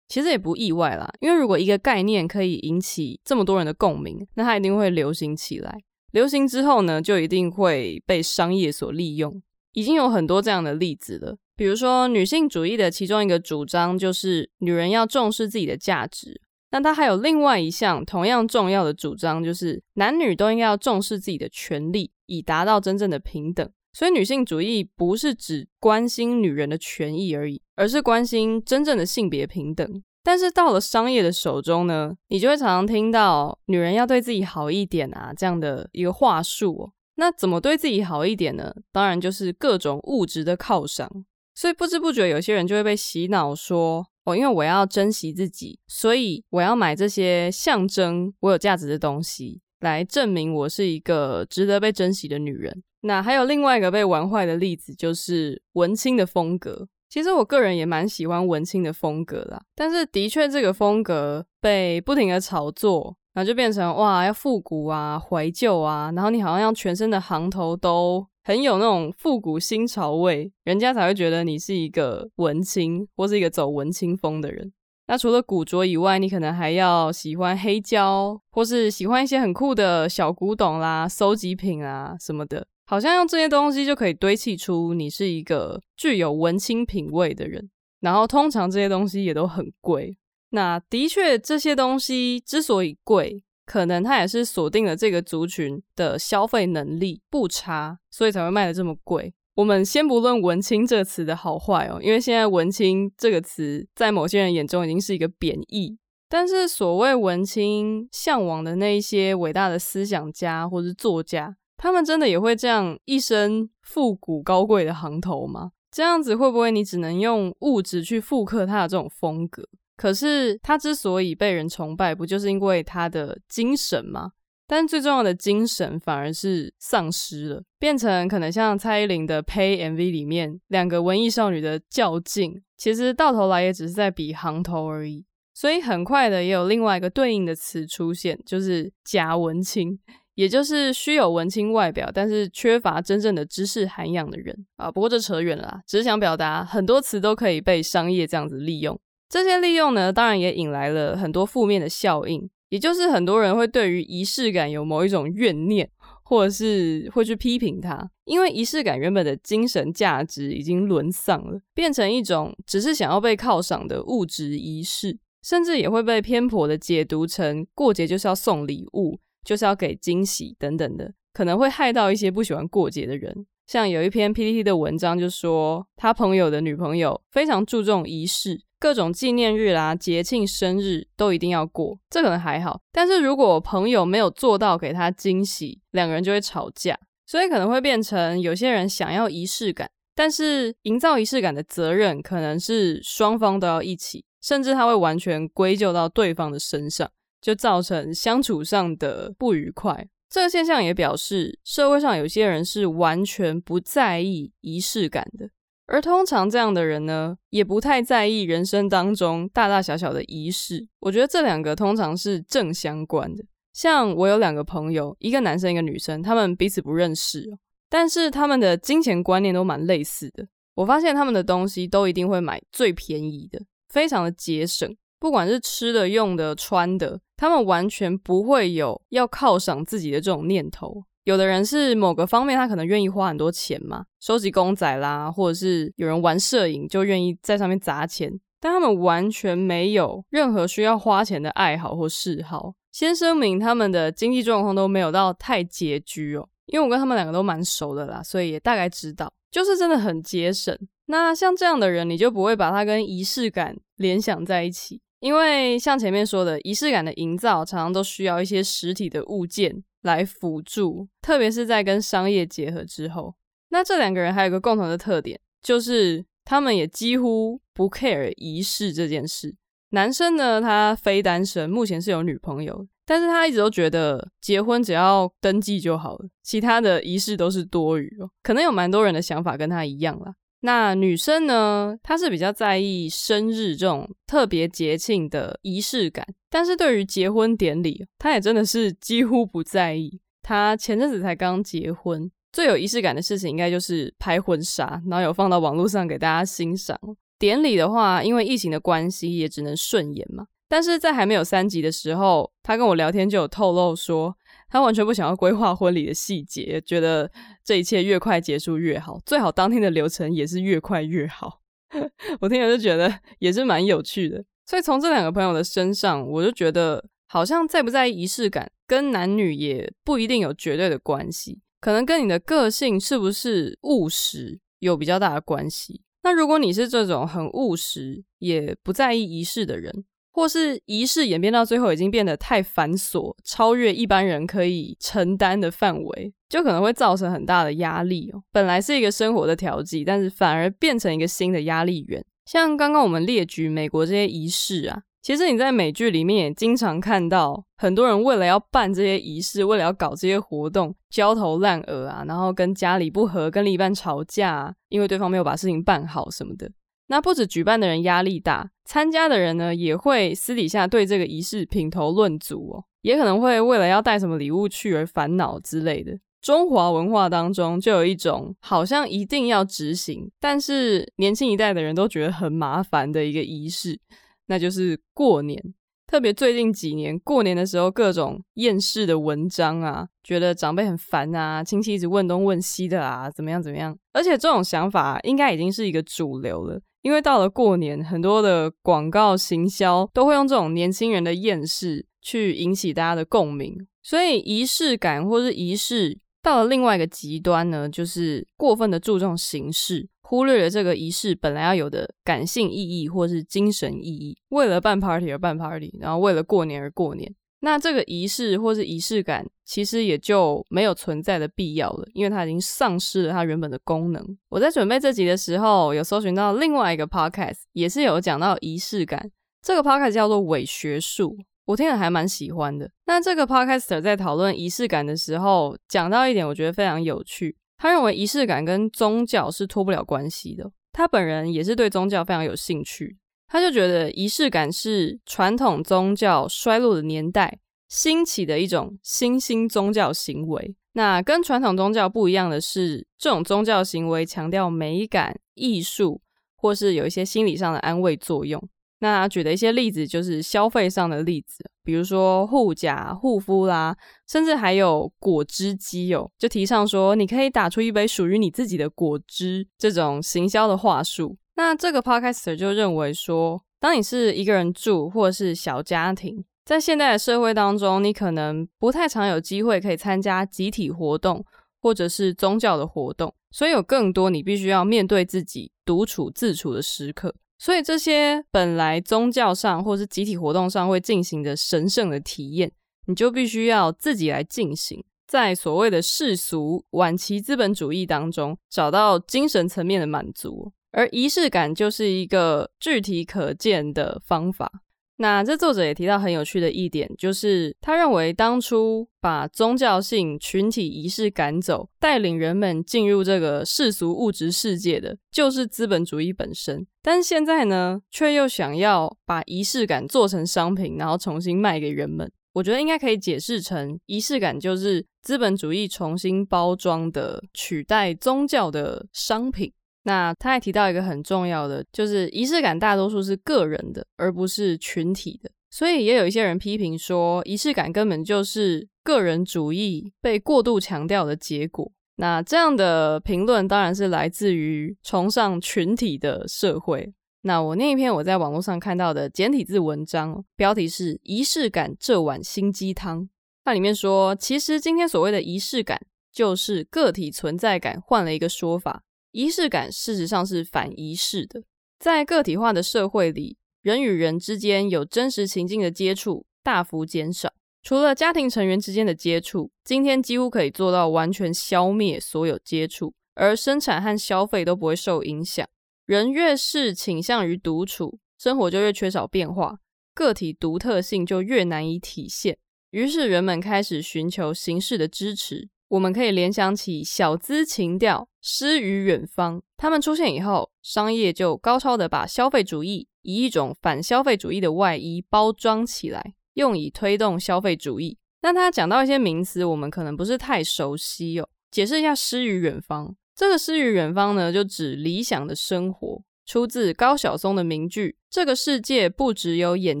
[0.08, 5.78] 其实也不意外啦，因为如果一个概念可以引起这么多人的共鸣，那它一定会流行起来。
[6.12, 9.42] 流行之后呢，就一定会被商业所利用。
[9.74, 16.40] 已经有很多这样的例子了，比如说女性主义的其中一个主张就是女人要重视自己的价值。
[16.74, 23.70] 但他还有另外一项同样重要的主张，就是男女都应该要重视自己的权利，以达到真正的平等。
[23.92, 30.02] 所以女性主义不是只关心女人的权益而已，而是关心真正的性别平等。
[30.24, 36.90] 但是到了商业的手中呢，你就会常常听到女人要对自己好一点啊，这样的一个话术。
[37.14, 38.74] 那怎么对自己好一点呢？
[38.90, 41.08] 当然就是各种物质的犒赏。
[41.54, 44.08] 所以不知不觉有些人就会被洗脑说。
[44.24, 52.82] 哦，因为我要珍惜自己，所以我要买这些象征我有价值的东西，来证明我是一个值得被珍惜的女人。
[53.02, 56.88] 那还有另外一个被玩坏的例子，就是文青的风格。
[57.10, 68.26] 其实我个人也蛮喜欢文青的风格啦，但是的确这个风格被不停的炒作，然后就变成哇，要复古啊、怀旧啊，然后你好像要全身的行头都。
[68.44, 74.70] 很有那种复古新潮味，人家才会觉得你是一个文青，或是一个走文青风的人。
[75.06, 82.66] 那除了古着以外，你可能还要喜欢黑胶，或是喜欢一些很酷的小古董啦、收集品啊什么的。
[82.86, 87.70] 好像用这些东西就可以堆砌出你是一个具有文青品味的人。
[88.00, 90.18] 然后通常这些东西也都很贵。
[90.50, 93.42] 那的确，这些东西之所以贵。
[93.64, 99.34] 可能他也是锁定了这个族群的消费能力不差，所以才会卖得这么贵。
[99.54, 105.96] 我们先不论“文青”这个词的好坏哦，因为现在“文青”这个词在某些人眼中已经是一个贬义。
[106.28, 115.70] 但是所谓文青向往的那一些伟大的思想家或是作家，他们真的也会这样一身复古高贵的行头吗？
[115.92, 119.62] 这样子会不会你只能用物质去复刻他的这种风格？
[119.96, 124.32] 可是他之所以被人崇拜，不就是因为他的精神吗？
[124.66, 135.26] 但最重要的精神反而是丧失了，变成可能像蔡依林的《Pay》MV 里面两个文艺少女的较劲，其实到头来也只是在比行头而已。
[135.52, 139.96] 所以很快的也有另外一个对应的词出现，就是假文青，
[140.34, 144.90] 也就是虚有文青外表，但是缺乏真正的知识涵养的人啊。
[144.90, 148.98] 不过这扯远了啦，只是想表达很多词都可以被商业这样子利用。
[149.28, 155.90] 这些利用呢，当然也引来了很多负面的效应，也就是很多人会对于仪式感有某一种怨念，
[156.22, 173.46] 或者是会去批评它，因为仪式感原本的精神价值已经沦丧了，变成一种只是想要被犒赏的物质仪式，甚至也会被偏颇的解读成过节就是要送礼物，就是要给惊喜等等的，可能会害到一些不喜欢过节的人。
[173.66, 178.60] 像有一篇 PPT 的文章就说，他朋友的女朋友非常注重仪式。
[178.78, 182.80] 各种纪念日啦、节庆、生日都一定要过，这可能还好。
[182.92, 186.98] 但是如果朋友没有做到给他惊喜，两个人就会吵架。
[187.26, 197.10] 所以可能会变成有些人想要仪式感，但是营造仪式感的责任可能是双方都要一起，甚至他会完全归咎到对方的身上，
[197.40, 200.06] 就造成相处上的不愉快。
[200.28, 205.48] 这个现象也表示，社会上有些人是完全不在意仪式感的。
[205.86, 210.88] 而通常这样的人呢，也不太在意人生当中大大小小的仪式。
[211.00, 213.44] 我觉得这两个通常是正相关的。
[213.72, 217.44] 像我有两个朋友，一个男生，一个女生，他们彼此不认识，
[217.90, 220.46] 但是他们的金钱观念都蛮类似的。
[220.74, 231.04] 我发现他们的东西都一定会买最便宜的，非常的节省，不管是吃的、用的、穿的，他们完全不会有要犒赏自己的这种念头。
[231.24, 238.32] 有的人是某个方面，他可能愿意花很多钱嘛，收集公仔啦，或者是有人玩摄影，就愿意在上面砸钱。
[238.60, 242.74] 但他们完全没有任何需要花钱的爱好或嗜好。
[242.92, 250.74] 先声明，他们的经济状况都没有到太拮据哦，因为我跟他们两个都蛮熟的啦，所以也大概知道，就是真的很节省。
[251.06, 259.82] 那像这样的人，你就不会把他跟仪式感联想在一起，因为像前面说的，仪式感的营造常常都需要一些实体的物件。
[260.04, 263.34] 来辅助，特别是在跟商业结合之后，
[263.68, 269.54] 那这两个人还有一个共同的特点，就是他们也几乎不 care 仪式这件事。
[269.90, 278.28] 男生呢，他非单身，目前是有女朋友，但是他一直都觉得结婚只要登记就好了，其他的仪式都是多余哦。
[278.42, 280.34] 可能有蛮多人的想法跟他一样啦。
[280.66, 290.18] 那女生呢，她是比较在意生日这种特别节庆的仪式感，但是对于结婚典礼，她也真的是几乎不在意。
[290.42, 296.98] 她前阵子才刚结婚，最有仪式感的事情应该就是拍婚纱，然后有放到网络上给大家欣赏。
[297.38, 300.46] 典礼的话，因为疫情的关系，也只能顺延嘛。
[300.66, 304.34] 但是在还没有三级的时候，她跟我聊天就有透露说，
[304.74, 307.30] 他完全不想要规划婚礼的细节，觉得
[307.62, 311.60] 这一切越快结束越好，最好当天的流程也是越快越好。
[312.40, 314.44] 我听了就觉得也是蛮有趣的。
[314.66, 326.02] 所以从这两个朋友的身上，我就觉得好像在不在意仪式感，跟男女也不一定有绝对的关系，可能跟你的个性是不是务实有比较大的关系。
[326.24, 338.42] 那如果你是这种很务实，也不在意仪式的人，或是仪式演变到最后已经变得太繁琐，超越一般人可以承担的范围，就可能会造成很大的压力哦。
[338.50, 342.22] 本来是一个生活的调剂，但是反而变成一个新的压力源。
[342.46, 356.68] 像刚刚我们列举美国这些仪式啊，其实你在美剧里面也经常看到，很多人为了要办这些仪式，为了要搞这些活动，焦头烂额啊，然后跟家里不和，跟另一半吵架，因为对方没有把事情办好什么的。
[357.08, 366.18] 那不止举办的人压力大，参加的人呢也会私底下对这个仪式品头论足哦，也可能会为了要带什么礼物去而烦恼之类的。
[366.40, 373.98] 中华文化当中就有一种好像一定要执行，但是年轻一代的人都觉得很麻烦的一个仪式，
[374.46, 375.62] 那就是过年。
[376.06, 383.96] 特别最近几年过年的时候，各种厌世的文章啊，觉得长辈很烦啊，亲戚一直问东问西的啊，怎么样怎么样？
[384.12, 386.78] 而且这种想法应该已经是一个主流了。
[387.04, 407.30] 因为到了过年，很多的广告行销都会用这种年轻人的厌世去引起大家的共鸣，所以仪式感或是仪式到了另外一个极端呢，就是过分的注重形式，忽略了这个仪式本来要有的感性意义或是精神意义，为了办 party 而办 party，然后为了过年而过年。
[407.64, 414.22] 那这个仪式或是仪式感，其实也就没有存在的必要了，因为它已经丧失了它原本的功能。
[414.50, 419.30] 我在准备这集的时候，有搜寻到另外一个 podcast，也是有讲到仪式感。
[419.62, 422.90] 这个 podcast 叫做伪学术，我听了还蛮喜欢的。
[423.06, 427.56] 那这个 podcaster 在讨论仪式感的时候，讲到一点，我觉得非常有趣。
[427.78, 430.70] 他认为仪式感跟宗教是脱不了关系的。
[430.92, 433.16] 他本人也是对宗教非常有兴趣。
[433.46, 440.74] 他就觉得仪式感是传统宗教衰落的年代兴起的一种新兴宗教行为。
[440.94, 446.20] 那跟传统宗教不一样的是，这种宗教行为强调美感、艺术，
[446.56, 448.62] 或是有一些心理上的安慰作用。
[449.00, 453.94] 那举的一些例子就是消费上的例子，比如说护甲、护肤啦，
[454.26, 461.36] 甚至还有果汁机哦，就提倡说你可以打出一杯属于你自己的果汁，这种行销的话术。
[461.56, 471.44] 那这个 podcaster 就认为说，当你是一个人住或者是小家庭，在现代的社会当中，你可能不太常有机会可以参加集体活动
[471.80, 477.34] 或者是宗教的活动，所以有更多你必须要面对自己独处自处的时刻。
[477.56, 482.72] 所以这些本来宗教上或是集体活动上会进行的神圣的体验，
[483.06, 485.04] 你就必须要自己来进行。
[485.26, 494.70] 在所谓的世俗晚期资本主义当中找到精神层面的满足，而仪式感就是一个具体可见的方法。
[495.16, 506.84] 那这作者也提到很有趣的一点，就是他认为当初把宗教性群体仪式赶走，带领人们进入这个世俗物质世界的，就是资本主义本身。
[507.00, 512.28] 但现在呢，却又想要把仪式感做成商品，然后重新卖给人们。
[512.54, 519.72] 我觉得应该可以解释成，仪式感就是资本主义重新包装的取代宗教的商品。
[520.04, 525.50] 那他还提到一个很重要的，就是仪式感大多数是个人的，而不是群体的。
[525.70, 531.90] 所以也有一些人批评说，仪式感根本就是个人主义被过度强调的结果。
[532.16, 537.12] 那这样的评论当然是来自于崇尚群体的社会。
[537.42, 543.28] 那我那一篇我在网络上看到的简体字文章，标题是“仪式感这碗心鸡汤”。
[543.64, 546.00] 它里面说，其实今天所谓的仪式感，
[546.32, 549.02] 就是个体存在感换了一个说法。
[549.34, 551.64] 仪式感事实上是反仪式的，
[551.98, 557.52] 在个体化的社会里，人与人之间有真实情境的接触大幅减少。
[557.82, 565.68] 除了家庭成员之间的接触，今天几乎可以做到完全消灭所有接触，而生产和消费都不会受影响。
[566.06, 569.80] 人越是倾向于独处，生活就越缺少变化，
[570.14, 572.56] 个体独特性就越难以体现。
[572.92, 575.68] 于是人们开始寻求形式的支持。
[575.88, 588.18] 我们可以联想起小资情调、诗与远方，他们出现以后，商业就高超的把消费主义以一种反消费主义的外衣包装起来，用以推动消费主义。
[588.42, 591.48] 那他讲到一些名词，我们可能不是太熟悉哦。
[591.70, 600.00] 解释一下诗与远方，这个诗与远方呢，就指理想的生活，出自高晓松的名句：“这个世界不只有眼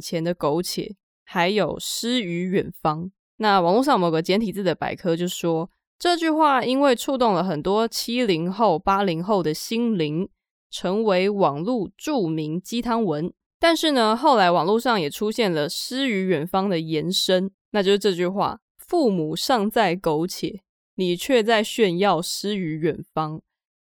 [0.00, 0.94] 前的苟且，
[1.24, 3.10] 还有诗与远方。”
[3.44, 5.68] 那网络上某个简体字的百科就说。
[5.98, 10.26] 这句话因为触动了很多七零后、八零后的心灵，
[10.70, 13.30] 成为网络著名鸡汤文。
[13.60, 20.62] 但是呢，后来网络上也出现了诗与远方的延伸，那就是这句话：父母尚在苟且，
[20.94, 23.42] 你却在炫耀诗与远方，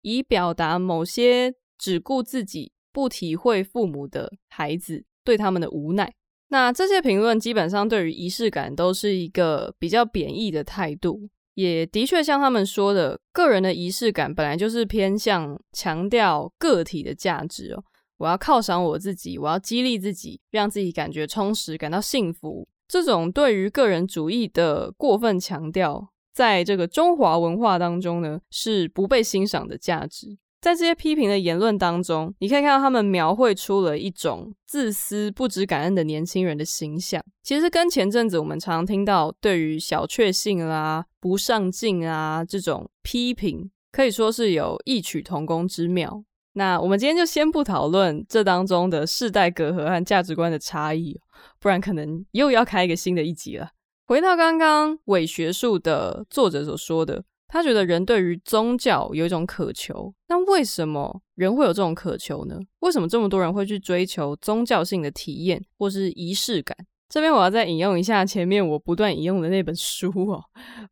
[0.03, 6.13] 以表达某些只顾自己、不体会父母的孩子对他们的无奈。
[6.55, 11.29] 那这些评论基本上对于仪式感都是一个比较贬义的态度。
[11.55, 17.83] 也的确像他们说的，个人的仪式感本来就是偏向强调个体的价值哦。
[18.19, 22.69] 我要犒赏我自己，我要激励自己，让自己感觉充实，感到幸福。
[22.87, 30.39] 这种对于个人主义的过分强调，在这个中华文化当中呢，是不被欣赏的价值。
[30.65, 37.23] 在这些批评的言论当中，你可以看到他们描绘出了一种自私、不知感恩的年轻人的形象。
[37.43, 46.25] 其实跟前阵子我们常听到对于小确幸啦、不上进啊这种批评，可以说是有异曲同工之妙。
[46.55, 51.21] 那我们今天就先不讨论这当中的世代隔阂和价值观的差异，
[51.61, 53.69] 不然可能又要开一个新的一集了。
[54.07, 57.23] 回到刚刚伪学术的作者所说的。
[57.47, 62.59] 他觉得人对于宗教有一种渴求，那为什么人会有这种渴求呢？
[62.81, 66.77] 为什么这么多人会去追求宗教性的体验或是仪式感？
[67.09, 70.43] 这边我要再引用一下前面我不断引用的那本书哦，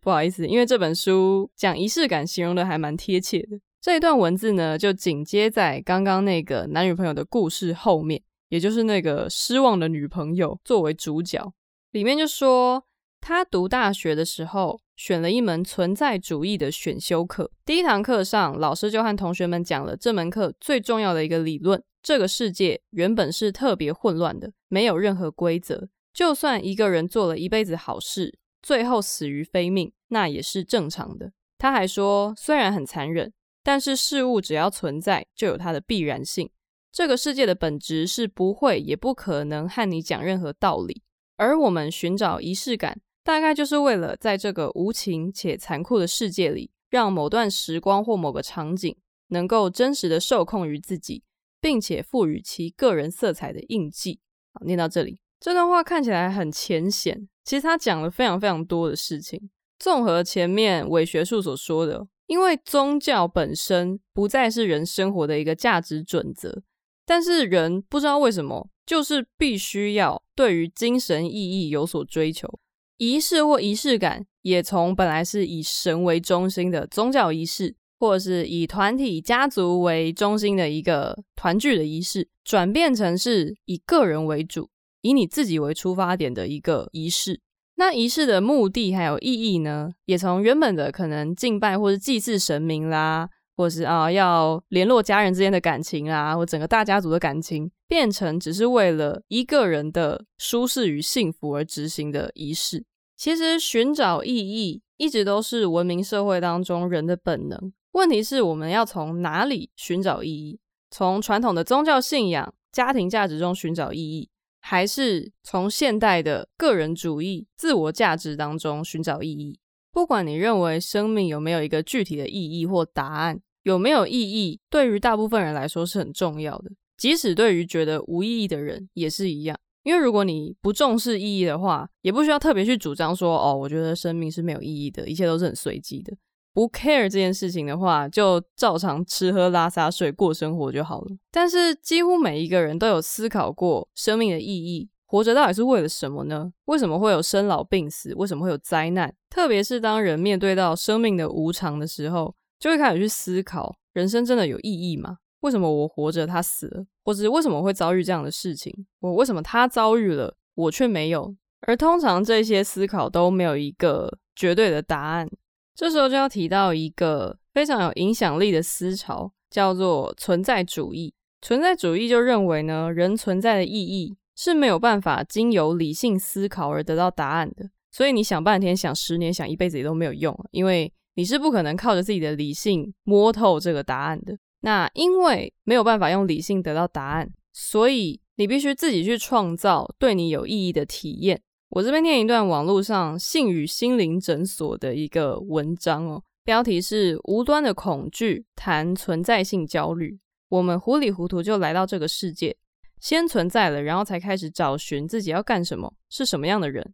[0.01, 3.59] 不好意思，因为这本书讲仪式感形容的还蛮贴切的。
[3.81, 11.53] 这一段文字呢，就紧接在刚刚那个男女朋友的故事后面，也就是那个失望的女朋友作为主角，
[11.91, 12.85] 里面就说。
[13.25, 17.51] 他读大学的时候，选了一门存在主义的选修课。
[17.65, 25.89] 第一堂课上，老师就和同学们讲了这门课最重要的一个理论：这个世界原本是特别混乱的，没有任何规则。
[26.15, 31.33] 就算一个人做了一辈子好事，最后死于非命，那也是正常的。
[31.59, 33.33] 他还说，虽然很残忍，
[33.65, 36.49] 但是事物只要存在，就有它的必然性。
[36.93, 41.03] 这个世界的本质是不会也不可能和你讲任何道理，
[41.37, 43.01] 而我们寻找仪式感。
[43.25, 48.97] 大概就是为了在这个无情且残酷的世界里，让某段时光或某个场景
[49.29, 51.23] 能够真实的受控于自己，
[51.61, 54.21] 并且赋予其个人色彩的印记。
[54.53, 59.51] 好，念到这里，这段话看起来很浅显，其实他讲了非常非常多的事情。
[59.79, 66.63] 综合前面伪学术所说的，因为宗教本身不再是人生活的一个价值准则，
[67.07, 72.61] 但是人不知道为什么，就是必须要对于精神意义有所追求。
[73.03, 87.41] 仪式或仪式感也从本来是以神为中心的宗教仪式，或者是以团体家族为中心的一个团聚的仪式，转变成是以个人为主，以你自己为出发点的一个仪式。
[87.75, 102.85] 那仪式的目的还有意义呢，也从原本的可能敬拜或是祭祀神明啦，或是啊要联络家人之间的感情啊，或整个大家族的感情，变成只是为了一个人的舒适与幸福而执行的仪式。
[103.17, 107.73] 其实寻找意义一直都是文明社会当中人的本能。
[107.93, 110.59] 问题是我们要从哪里寻找意义？
[110.91, 114.29] 从传统的宗教信仰、家庭价值中寻找意义，
[114.61, 119.59] 还是从现代的个人主义、自我价值当中寻找意义？
[119.93, 126.71] 不管你认为生命有没有一个具体的意义或答案，有没有意义，对于大部分人来说是很重要的。
[126.97, 129.59] 即使对于觉得无意义的人也是一样。
[129.83, 136.13] 因为如果你不重视意义的话，也不需要特别去主张说，哦，我觉得生命是没有意义的，一切都是很随机的。
[136.55, 141.07] 不 care 这件事情的话，就照常吃喝拉撒睡过生活就好了。
[141.31, 146.53] 但是几乎每一个人都有思考过生命的意义，活着到底是为了什么呢？
[146.67, 148.15] 为什么会有生老病死？
[148.17, 149.15] 为什么会有灾难？
[149.31, 155.17] 特别是当人面对到生命的无常的时候，就会开始去思考：人生真的有意义吗？
[155.43, 156.85] 为什么我活着，他死了？
[157.05, 158.75] 或者为什么会遭遇这样的事情？
[159.01, 161.33] 我为什么他遭遇了，我却没有？
[161.61, 165.29] 而通常这些思考都没有一个绝对的答案。
[165.75, 171.15] 这时候就要提到一个非常有影响力的思潮，叫做存在主义。
[171.41, 177.69] 存在主义就认为呢，人存在的意义是没有办法经由理性思考而得到答案的。
[177.91, 184.39] 所以你想半天、想十年、想一辈子也都没有用，因为你是不可能靠着自己的理性摸透这个答案的。
[184.63, 191.41] 那因为没有办法用理性得到答案，所以你必须自己去创造对你有意义的体验。
[191.69, 200.19] 我这边念一段网络上性与心灵诊所的一个文章哦，标题是“无端的恐惧谈存在性焦虑”。
[200.51, 202.57] 我们糊里糊涂就来到这个世界，
[203.01, 206.93] 先存在了，然后才开始找寻自己要干什么，是什么样的人。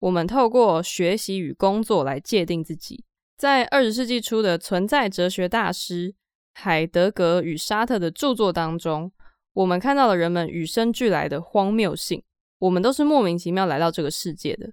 [0.00, 3.04] 我们透过学习与工作来界定自己。
[3.38, 6.14] 在二十世纪初的存在哲学大师
[6.60, 9.12] 海德格与沙特的著作当中，
[9.52, 12.20] 我们看到了人们与生俱来的荒谬性。
[12.58, 14.68] 我们都是莫名其妙来到这个世界的。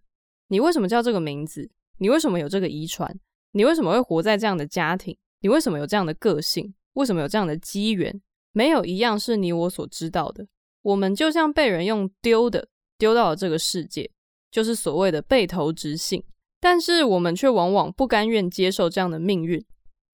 [0.47, 1.69] 你为什么叫这个名字？
[1.99, 3.15] 你为什么有这个遗传？
[3.51, 5.15] 你为什么会活在这样的家庭？
[5.41, 6.73] 你为什么有这样的个性？
[6.93, 8.19] 为什么有这样的机缘？
[8.51, 10.47] 没有一样是你我所知道的。
[10.81, 12.67] 我们就像被人用丢的
[12.97, 14.09] 丢到了这个世界，
[14.49, 16.23] 就是所谓的被投掷性。
[16.59, 19.63] 但是我们却往往不甘愿接受这样的命运，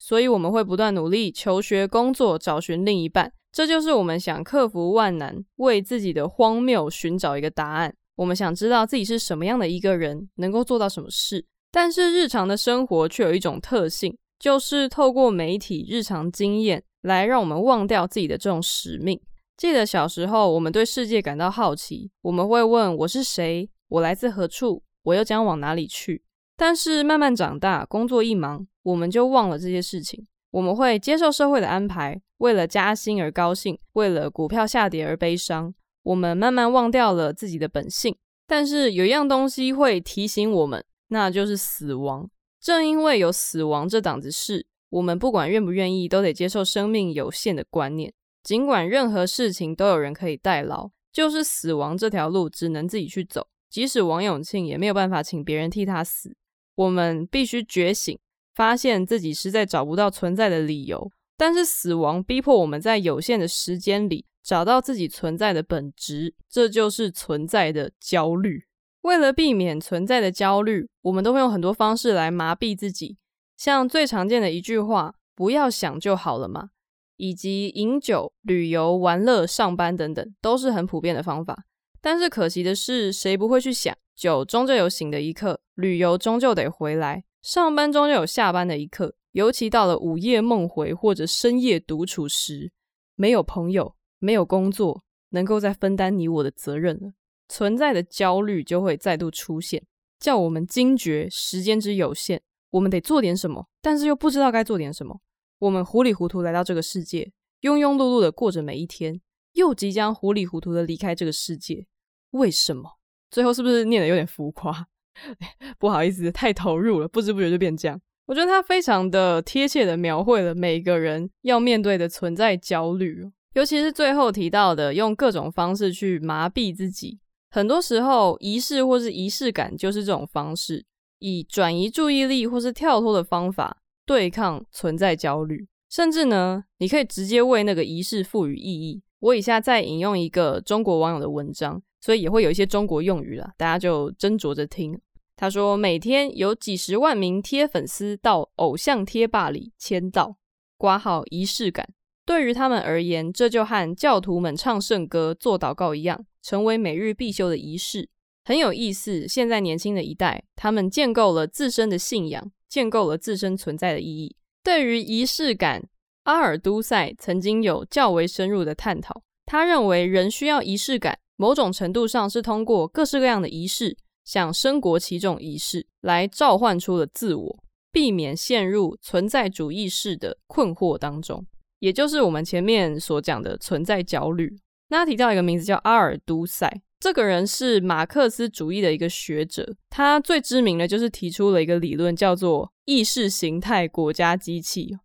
[0.02, 3.32] 所以我们会不断努力求学、工作、找寻另一半。
[3.52, 7.94] 这就是我们想克服万难，为自己的荒谬寻找一个答案。
[8.16, 11.46] 我们想知道自己是什么样的一个人，能够做到什么事。
[11.72, 19.22] 但是日常的生活却有一种特性，就是透过媒体日常经验来让我们忘掉自己的这种使命。
[19.56, 23.70] 记得小时候，我们对世界感到好奇，我们会问：我是谁？
[23.90, 24.82] 我来自何处？
[25.04, 26.24] 我又将往哪里去？
[26.62, 30.28] 但是慢慢长大，工作一忙，我们就忘了这些事情。
[30.52, 35.74] 我们会接受社会的安排，为了加薪而高兴，为了股票下跌而悲伤。
[36.04, 38.16] 我们慢慢忘掉了自己的本性。
[38.46, 42.30] 但是有一样东西会提醒我们，那就是死亡。
[42.62, 48.14] 正因为有死亡这档子事，我们不管愿不愿意，都得接受生命有限的观念。
[48.44, 53.48] 尽管任何事情都有人可以代劳，就是死亡这条路只能自己去走。
[53.68, 56.36] 即使王永庆也没有办法请别人替他死。
[56.84, 58.18] 我们必须觉醒。
[58.54, 68.66] 发现自己实在找不到存在的理由，但是死亡逼迫我们在有限的时间里找到自己存在的本质，这就是存在的焦虑。
[69.04, 73.18] 为了避免存在的焦虑，我们都会用很多方式来麻痹自己，
[73.56, 76.72] 像最常见的一句话“不要想就好了嘛”，
[77.16, 81.64] 以及饮酒、旅游、玩乐、上班等等，都是很普遍的方法。
[82.02, 87.24] 但是可惜的是，谁不会去想，酒终究有醒的一刻，旅游终究得回来。
[87.42, 92.72] 上班终究有下班的一刻，尤其到了午夜梦回或者深夜独处时，
[93.16, 97.14] 没有朋友，没有工作，能够再分担你我的责任了，
[97.50, 99.84] 存在的焦虑就会再度出现，
[100.20, 105.22] 叫我们惊觉时间之有限，我们得做点什么，但是又不知道该做点什么。
[105.58, 107.32] 我们糊里糊涂来到这个世界，
[107.62, 109.20] 庸庸碌碌的过着每一天，
[109.54, 111.88] 又即将糊里糊涂的离开这个世界，
[112.32, 113.00] 为什么？
[113.32, 114.86] 最后是不是念得有点浮夸？
[115.80, 118.00] 不好意思，太投入了，不知不觉就变这样。
[118.28, 127.20] 我觉得他非常的贴切的描绘了每一个人要面对的存在焦虑，尤其是最后提到的，用各种方式去麻痹自己。
[127.50, 130.86] 很多时候，仪式或是仪式感就是这种方式，
[131.20, 135.68] 以转移注意力或是跳脱的方法对抗存在焦虑。
[135.90, 139.04] 甚至呢，你可以直接为那个仪式赋予意义。
[139.20, 145.00] 我以下再引用一个中国网友的文章，所以也会有一些中国用语了，大家就斟酌着听。
[145.38, 150.36] 他说，每天有几十万名贴粉丝到偶像贴吧里签到，
[150.78, 151.88] 挂号仪式感。
[152.26, 158.08] 对于他们而言，这就和教徒们唱圣歌、做祷告一样，成为每日必修的仪式，
[158.46, 159.28] 很有意思。
[159.28, 164.36] 现在年轻的一代，他们建构了自身的信仰，建构了自身存在的意义。
[164.64, 165.84] 对于仪式感，
[166.24, 169.24] 阿尔都塞曾经有较为深入的探讨。
[169.48, 173.98] 他认为，人需要仪式感，某种程度上是通过各式各样的仪式。
[174.24, 181.44] 像升国旗这种仪式来召唤出了自我，避免陷入存在主义式的困惑当中，
[181.80, 184.56] 也就是我们前面所讲的存在焦虑。
[184.90, 194.96] 那提到一个名字叫阿尔都塞，这个人是马克思主义的一个学者，他最知名的就是提出了一个理论，叫做意识形态国家机器。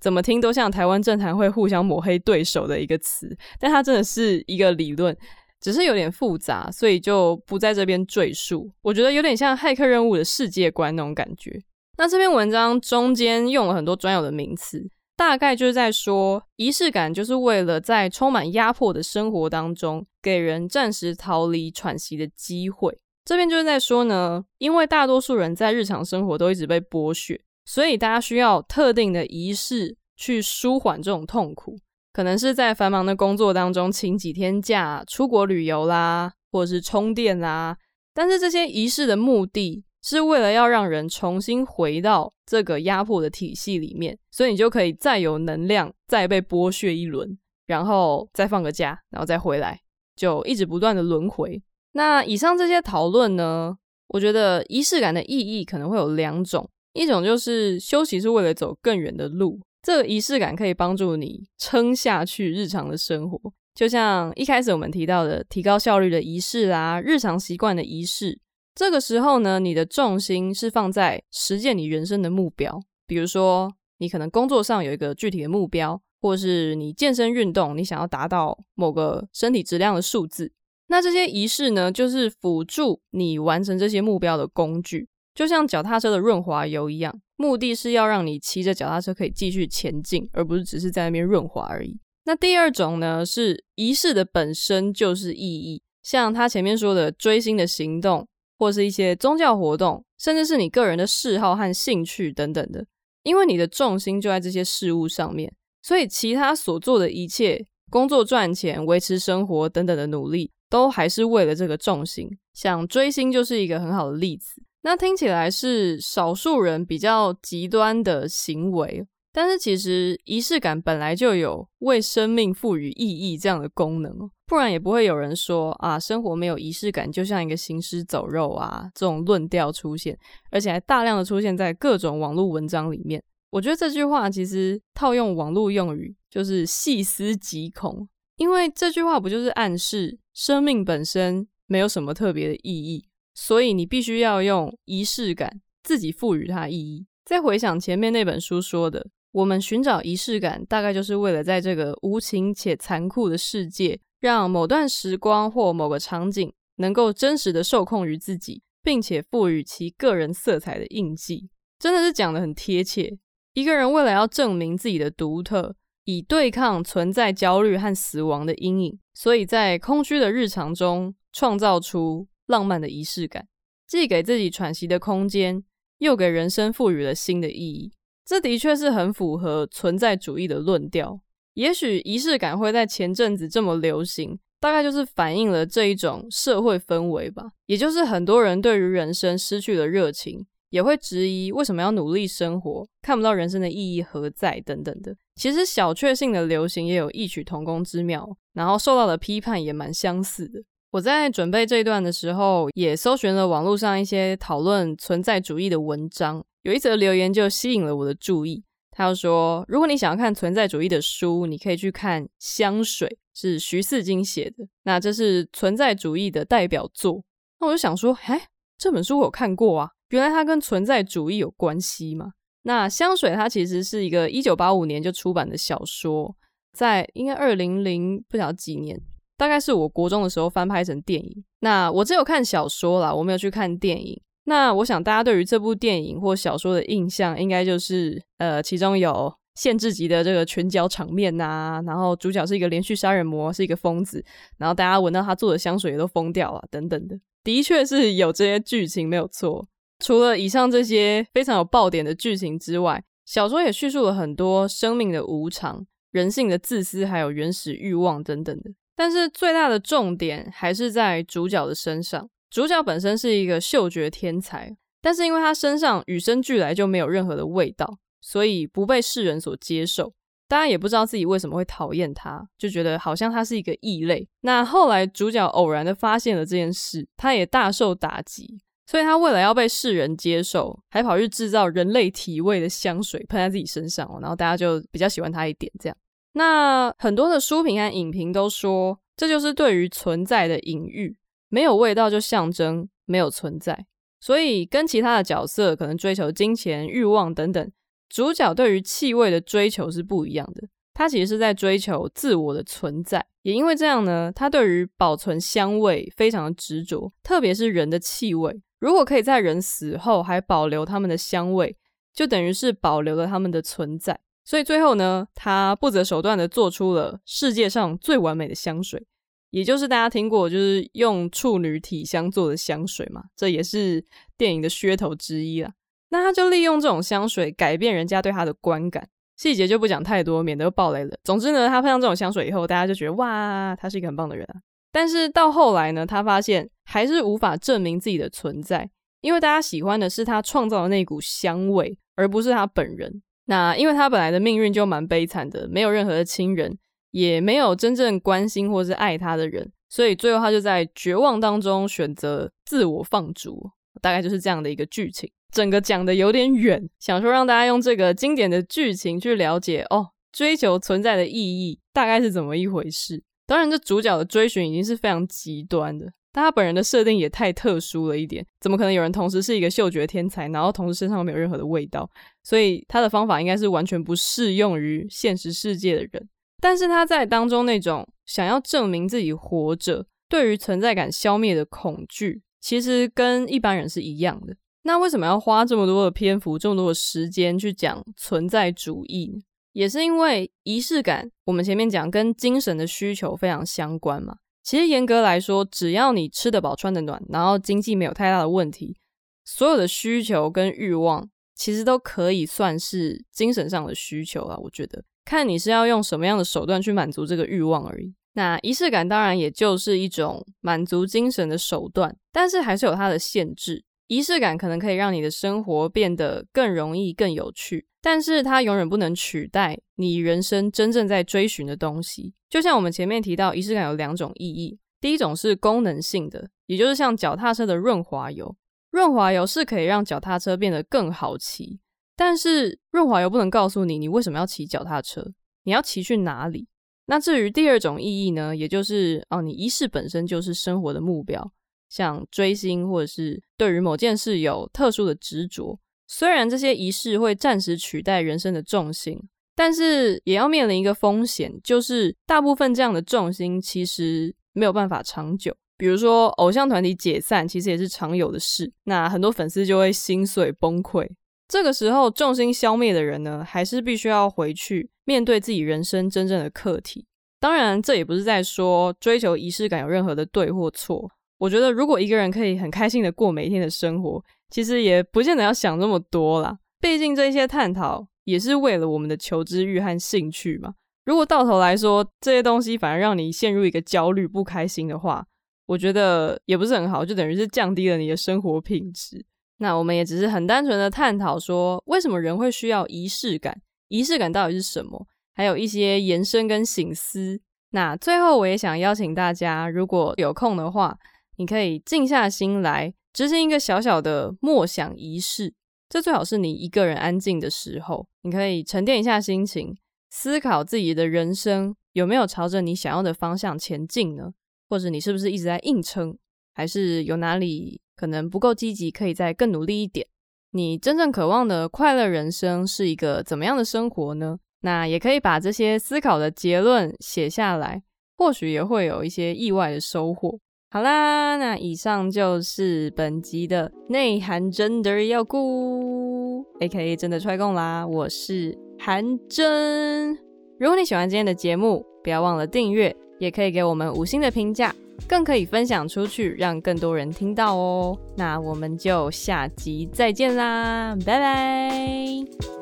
[0.00, 5.16] 怎么听都像台湾政坛会互相抹黑对手的一个词，但他真的是一个理论。
[5.62, 8.68] 只是有点复杂，所以就不在这边赘述。
[8.82, 11.62] 我觉得有点像骇客任务的世界观那种感觉。
[11.96, 22.98] 那这篇文章中间用了很多专有的名词，大概就是在说仪式感就是为了在充满压迫的生活当中，给人暂时逃离喘息的机会。
[23.24, 31.78] 这边就是在说呢，因为大多数人在日常生活都一直被剥削，所以大家需要特定的仪式去舒缓这种痛苦。
[32.12, 37.76] 可能是在繁忙的工作当中请几天假出国旅游啦，或者是充电啦。
[38.12, 49.80] 但是这些仪式的目的是为了要让人重新回到这个压迫的体系里面，所以你就可以再有能量，再被剥削一轮，然后再放个假，然后再回来，
[50.14, 51.62] 就一直不断的轮回。
[51.92, 53.74] 那以上这些讨论呢，
[54.08, 59.58] 我觉得仪式感的意义可能会有两种，一种就是休息是为了走更远的路。
[59.82, 63.38] 这个仪式感可以帮助你撑下去日常的生活，
[63.74, 68.38] 就像一开始我们提到的提高效率的仪式啦，日常习惯的仪式。
[68.74, 80.52] 这个时候呢，你的重心是放在实践你人生的目标，比如说你可能工作上有一个具体的目标，或是你健身运动，你想要达到某个身体质量的数字。
[80.86, 85.08] 那这些仪式呢，就是辅助你完成这些目标的工具。
[85.34, 91.98] 就像脚踏车的润滑油一样，目的是要让你骑着脚踏车可以继续前进，而不是只是在那边润滑而已。
[92.24, 98.24] 那第二种呢，是仪式的本身就是意义，像他前面说的追星的行动，
[98.56, 102.86] 或是一些宗教活动，甚至是你个人的嗜好和兴趣等等的。
[103.24, 112.28] 因为你的重心就在这些事物上面，所以其他所做的一切，工作赚钱、维持生活等等的努力，都还是为了这个重心。
[112.54, 114.62] 像追星就是一个很好的例子。
[114.82, 124.12] 那听起来是少数人比较极端的行为，但是其实仪式感本来就有为生命赋予意义这样的功能，
[124.46, 130.18] 不然也不会有人说啊，生活没有仪式感就像一个行尸走肉啊这种论调出现，
[130.50, 133.22] 而且还大量的出现在各种网络文章里面。
[133.50, 143.06] 我觉得这句话其实套用网络用语就是细思极恐，因为这句话不就是暗示生命本身没有什么特别的意义？
[143.34, 147.06] 所以你必须要用仪式感自己赋予它意义。
[147.24, 161.48] 再回想前面那本书说的，我们寻找仪式感，大概就是为了在这个无情且残酷的世界，让某段时光或某个场景能够真实的受控于自己，并且赋予其个人色彩的印记。
[161.78, 163.18] 真的是讲得很贴切。
[163.54, 165.74] 一个人为了要证明自己的独特，
[166.04, 173.48] 以对抗存在焦虑和死亡的阴影，所以在空虚的日常中创造出浪漫的仪式感，
[173.88, 175.64] 既给自己喘息的空间，
[176.00, 177.90] 又给人生赋予了新的意义。
[178.26, 181.18] 这的确是很符合存在主义的论调。
[181.54, 187.52] 也许仪式感会在前阵子这么流行，大概就是反映了这一种社会氛围吧。
[187.64, 195.16] 也就是很多人对于人生失去了热情，也会质疑为什么要努力生活，看不到人生的意义何在等等的。
[195.34, 200.62] 其实小确幸的流行也有异曲同工之妙，然后受到的批判也蛮相似的。
[200.92, 206.44] 我在准备这一段的时候，也搜寻了网络上一些讨论存在主义的文章。
[206.64, 208.62] 有一则留言就吸引了我的注意。
[208.90, 213.08] 他就说：“如果你想要看存在主义的书，你可以去看《香水》，
[213.40, 214.68] 是徐四金写的。
[214.82, 217.24] 那这是存在主义的代表作。”
[217.58, 222.32] 那我就想说：“哎，这本书我有看过啊，原来它跟存在主义有关系吗？”
[222.64, 226.36] 那《香水》它其实是一个一九八五年就出版的小说，
[226.74, 229.00] 在应该二零零不晓得几年。
[229.36, 231.44] 大概是我国中的时候翻拍成电影。
[231.60, 234.20] 那我只有看小说啦，我没有去看电影。
[234.44, 244.24] 那我想大家对于这部电影或小说的印象，应该就是呃，其中有限制级的这个拳脚场面呐、然后主角是一个连续杀人魔，是一个疯子，
[244.58, 247.16] 然后大家闻到他做的香水也都疯掉了，等等的。
[247.44, 249.68] 的确是有这些剧情没有错，
[250.00, 258.70] 除了以上这些非常有爆点的剧情之外，小说也叙述了很多生命的无常、人性的自私，还有原始欲望等等的。
[258.94, 262.28] 但是最大的重点还是在主角的身上。
[262.50, 270.12] 主角本身是一个嗅觉天才，但是因为他身上与生俱来就没有任何的味道，所以不被世人所接受。
[270.48, 274.28] 大家也不知道自己为什么会讨厌他，就觉得好像他是一个异类。
[274.42, 285.72] 那后来主角偶然的发现了这件事，他也大受打击，所以他为了要被世人接受，还跑去制造人类体味的香水喷在自己身上，然后大家就比较喜欢他一点。
[285.80, 285.96] 这样，
[286.32, 291.16] 那很多的书评和影评都说，这就是对于存在的隐喻，
[291.48, 293.86] 没有味道就象征没有存在，
[294.20, 297.70] 所以跟其他的角色可能追求金钱、欲望等等。
[298.08, 311.76] 主角对于气味的追求是不一样的，他其实是在追求自我的存在，也因为这样呢，他对于保存香味非常的执着，特别是人的气味，如果可以在人死后还保留他们的香味，
[312.14, 314.20] 就等于是保留了他们的存在。
[314.44, 319.06] 所以最后呢，他不择手段的做出了世界上最完美的香水，
[319.50, 324.04] 也就是大家听过就是用处女体香做的香水嘛，这也是
[324.36, 325.72] 电影的噱头之一啦。
[326.10, 331.16] 那他就利用这种香水改变人家对他的观感，细节就不讲太多，免得爆雷了。
[331.24, 334.60] 总之呢，他喷上这种香水以后，大家就觉得哇，他是一个很棒的人啊。
[334.90, 338.90] 但是到后来呢，他发现还是无法证明自己的存在，
[339.22, 343.22] 因为大家喜欢的是他创造的那股香味，而不是他本人。
[343.46, 346.78] 那因为他本来的命运就蛮悲惨的，没有任何的亲人，
[347.10, 353.70] 也没有真正关心或是爱他的人，所以最后他就在绝望当中选择自我放逐，
[354.00, 355.30] 大概就是这样的一个剧情。
[355.50, 363.22] 整个讲的有点远，想说让大家用这个经典的剧情去了解哦，追求存在的意义大概是怎么一回事。
[363.44, 368.44] 当然，这主角的追寻已经是非常极端的，但他本人的设定也太特殊了一点。
[368.60, 372.08] 怎么可能有人同时是一个嗅觉天才，然后同时身上又没有任何的味道？
[372.42, 376.28] 所以他的方法应该是完全不适用于现实世界的人。
[376.60, 384.56] 但是他在当中那种想要证明自己活着，对于存在感消灭的恐惧，其实跟一般人是一样的。
[384.84, 389.44] 那为什么要花这么多的篇幅、这么多的时间去讲存在主义？
[389.72, 394.36] 也是因为仪式感，我们前面讲跟精神的需求非常相关嘛。
[394.62, 398.96] 其实严格来说，只要你吃得饱、穿得暖，然后经济没有太大的问题，
[399.44, 404.56] 所有的需求跟欲望，其实都可以算是精神上的需求啊。
[404.56, 408.14] 我觉得，看你是要用什么样的手段去满足这个欲望而已。
[408.34, 413.84] 那仪式感当然也就是一种满足精神的手段，但是还是有它的限制。
[414.12, 422.34] 仪式感可能可以让你的生活变得更容易、更有趣，但是它永远不能取代你人生真正在追寻的东西。
[422.50, 428.54] 就像我们前面提到，仪式感有两种意义，第一种是功能性的，也就是像脚踏车的润滑油，
[428.90, 431.80] 润滑油是可以让脚踏车变得更好骑，
[432.14, 435.32] 但是润滑油不能告诉你你为什么要骑脚踏车，
[435.62, 436.68] 你要骑去哪里。
[437.06, 441.50] 那至于第二种意义呢，也就是哦，你仪式本身就是生活的目标。
[441.92, 445.78] 像追星，或者是对于某件事有特殊的执着，
[446.08, 449.20] 虽然这些仪式会暂时取代人生的重心，
[449.54, 455.54] 但是也要面临一个风险，就是大部分这样的重心其实没有办法长久。
[455.76, 461.06] 比如说，偶像团体解散，其实也是常有的事，那很多粉丝就会心碎崩溃。
[461.48, 467.04] 这个时候，重心消灭的人呢，还是必须要回去面对自己人生真正的课题。
[467.38, 471.10] 当然，这也不是在说追求仪式感有任何的对或错。
[471.42, 476.56] 我觉得，如果一个人可以很开心的过每一天的生活，其实也不见得要想那么多啦。
[476.80, 480.74] 毕竟这些探讨也是为了我们的求知欲和兴趣嘛。
[481.04, 485.26] 如果到头来说这些东西反而让你陷入一个焦虑、不开心的话，
[485.66, 489.26] 我觉得也不是很好，就等于是降低了你的生活品质。
[489.58, 493.60] 那我们也只是很单纯的探讨说，为什么人会需要仪式感？
[493.88, 495.04] 仪式感到底是什么？
[495.34, 497.40] 还有一些延伸跟醒思。
[497.72, 500.96] 那最后，我也想邀请大家，如果有空的话。
[501.36, 505.54] 你可以静下心来执行一个小小的默想仪式，
[505.88, 508.06] 这最好是你一个人安静的时候。
[508.22, 509.76] 你可以沉淀一下心情，
[510.10, 514.32] 思考自己的人生有没有朝着你想要的方向前进呢？
[514.68, 516.16] 或者你是不是一直在硬撑？
[516.54, 520.06] 还是有哪里可能不够积极，可以再更努力一点？
[520.52, 524.38] 你真正渴望的快乐人生是一个怎么样的生活呢？
[524.60, 527.82] 那也可以把这些思考的结论写下来，
[528.16, 530.38] 或许也会有一些意外的收获。
[530.72, 536.96] 好啦，那以上就是本集的内涵真的要顾，A.K.A.
[536.96, 540.16] 真的踹共啦，我是韩真。
[540.58, 544.74] 如果你喜欢今天的节目，不要忘了订阅，也可以给我们五星的评价。
[545.06, 547.98] 更可以分享出去，让更多人听到哦。
[548.16, 552.61] 那我们就下集再见啦，拜拜。